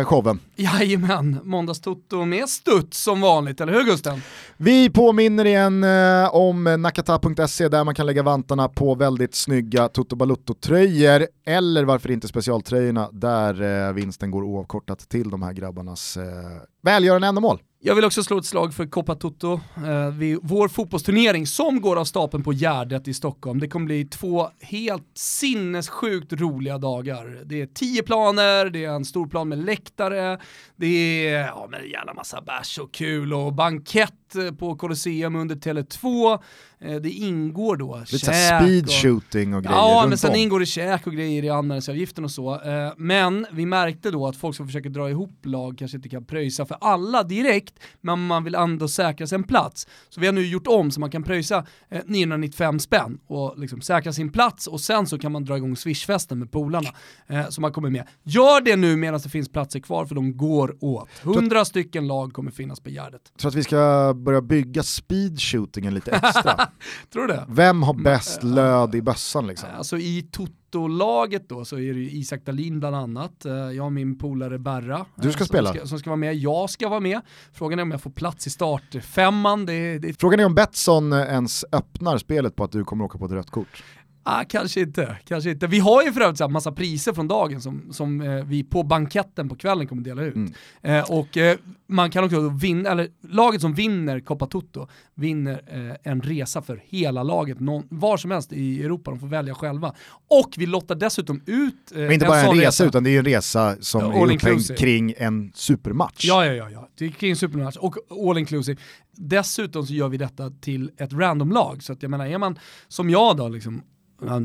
[0.00, 0.40] eh, showen.
[0.56, 4.22] Jajamän, måndagstoto med studs som vanligt, eller hur Gusten?
[4.56, 10.16] Vi påminner igen eh, om nakata.se där man kan lägga vantarna på väldigt snygga Toto
[10.16, 16.60] Balutto-tröjor eller varför inte specialtröjorna där eh, vinsten går oavkortat till de här grabbarnas eh,
[16.82, 17.62] välgörande ändamål.
[17.80, 22.04] Jag vill också slå ett slag för Coppa Toto, eh, vår fotbollsturnering som går av
[22.04, 23.58] stapeln på Gärdet i Stockholm.
[23.60, 27.40] Det kommer bli två helt sinnessjukt roliga dagar.
[27.44, 30.38] Det är tio planer, det är en stor plan med läktare,
[30.76, 34.12] det är ja, men en jävla massa bärs och kul och bankett
[34.58, 36.32] på Colosseum under Tele2.
[36.80, 40.36] Eh, det ingår då Lite käk speed och- shooting och grejer Ja, men sen om.
[40.36, 42.54] ingår det käk och grejer i anmälningsavgiften och så.
[42.54, 46.24] Eh, Men vi märkte då att folk som försöker dra ihop lag kanske inte kan
[46.24, 47.67] pröjsa för alla direkt,
[48.00, 49.86] men man vill ändå säkra sig en plats.
[50.08, 53.80] Så vi har nu gjort om så man kan pröjsa eh, 995 spänn och liksom
[53.80, 56.88] säkra sin plats och sen så kan man dra igång swishfesten med polarna
[57.26, 58.06] eh, som har kommit med.
[58.22, 61.08] Gör det nu medan det finns platser kvar för de går åt.
[61.22, 63.32] 100 stycken lag kommer finnas på Gärdet.
[63.36, 66.68] Så att vi ska börja bygga speed shootingen lite extra.
[67.12, 67.44] Tror du det?
[67.48, 69.68] Vem har bäst löd i bössan liksom?
[69.76, 70.22] Alltså i
[70.70, 74.58] Toto-laget då så är det ju Isak Dahlin bland annat, Eh, jag och min polare
[74.58, 75.06] Berra.
[75.14, 75.74] Du ska eh, som spela.
[75.74, 77.20] Ska, som ska vara med, jag ska vara med.
[77.52, 81.64] Frågan är om jag får plats i startfemman, det, det Frågan är om Betsson ens
[81.72, 83.82] öppnar spelet på att du kommer åka på ett rött kort.
[84.30, 85.66] Ah, kanske inte, kanske inte.
[85.66, 88.82] Vi har ju för övrigt här massa priser från dagen som, som eh, vi på
[88.82, 90.34] banketten på kvällen kommer dela ut.
[90.34, 90.52] Mm.
[90.82, 91.56] Eh, och eh,
[91.86, 96.82] man kan också vinna, eller laget som vinner Coppa Toto vinner eh, en resa för
[96.84, 99.94] hela laget, någon, var som helst i Europa, de får välja själva.
[100.28, 103.18] Och vi lottar dessutom ut eh, Men inte bara en sån resa, utan det är
[103.18, 104.78] en resa som är all upphängd inclusive.
[104.78, 106.24] kring en supermatch.
[106.24, 106.88] Ja, ja, ja, ja.
[106.98, 107.96] Det är kring supermatch och
[108.28, 108.80] all inclusive.
[109.12, 112.58] Dessutom så gör vi detta till ett random-lag, så att jag menar, är man
[112.88, 113.82] som jag då, liksom,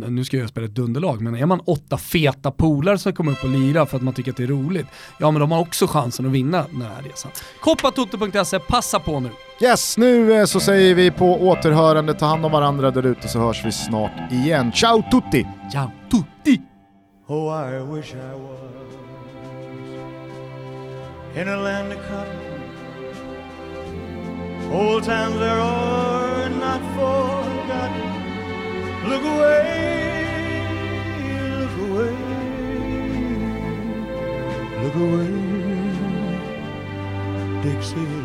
[0.10, 3.44] nu ska jag spela ett dunderlag, men är man åtta feta polare som kommer upp
[3.44, 4.88] och lira för att man tycker att det är roligt,
[5.20, 7.32] ja men de har också chansen att vinna den här resan.
[7.62, 9.30] Koppatoto.se, passa på nu!
[9.62, 13.40] Yes, nu eh, så säger vi på återhörande, ta hand om varandra där ute så
[13.40, 14.72] hörs vi snart igen.
[14.72, 15.48] Ciao tutti!
[15.72, 16.62] Ciao tutti!
[17.28, 18.64] Oh, I wish I was
[21.36, 22.54] in a land of cotton.
[24.72, 28.13] Old times are not forgotten.
[29.06, 30.24] Look away,
[31.60, 32.16] look away,
[34.82, 35.32] look away,
[37.62, 38.23] Dixieland.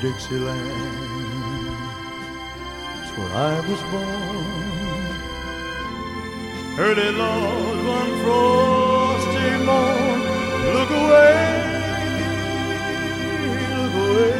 [0.00, 1.10] Dixieland
[3.02, 4.46] it's where I was born.
[6.78, 10.20] Early Lord, one frosty morn,
[10.74, 11.38] look away,
[13.76, 14.34] look away,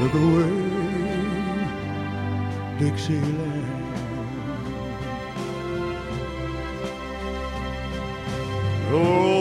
[0.00, 0.54] look away,
[2.78, 3.72] Dixieland.
[8.88, 9.33] Glory,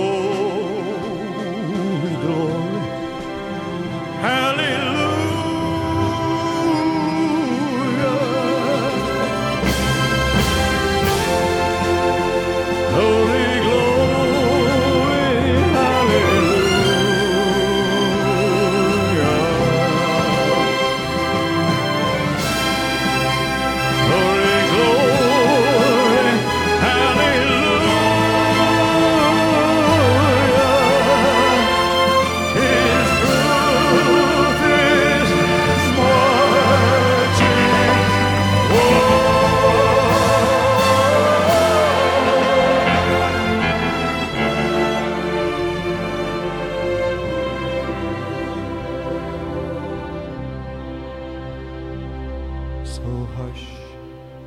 [53.43, 53.67] Hush,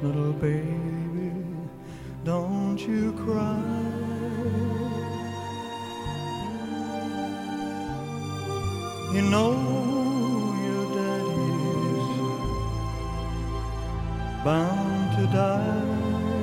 [0.01, 1.31] little baby,
[2.25, 3.61] don't you cry.
[9.13, 9.53] You know
[10.65, 12.09] your daddy's
[14.43, 16.36] bound to die.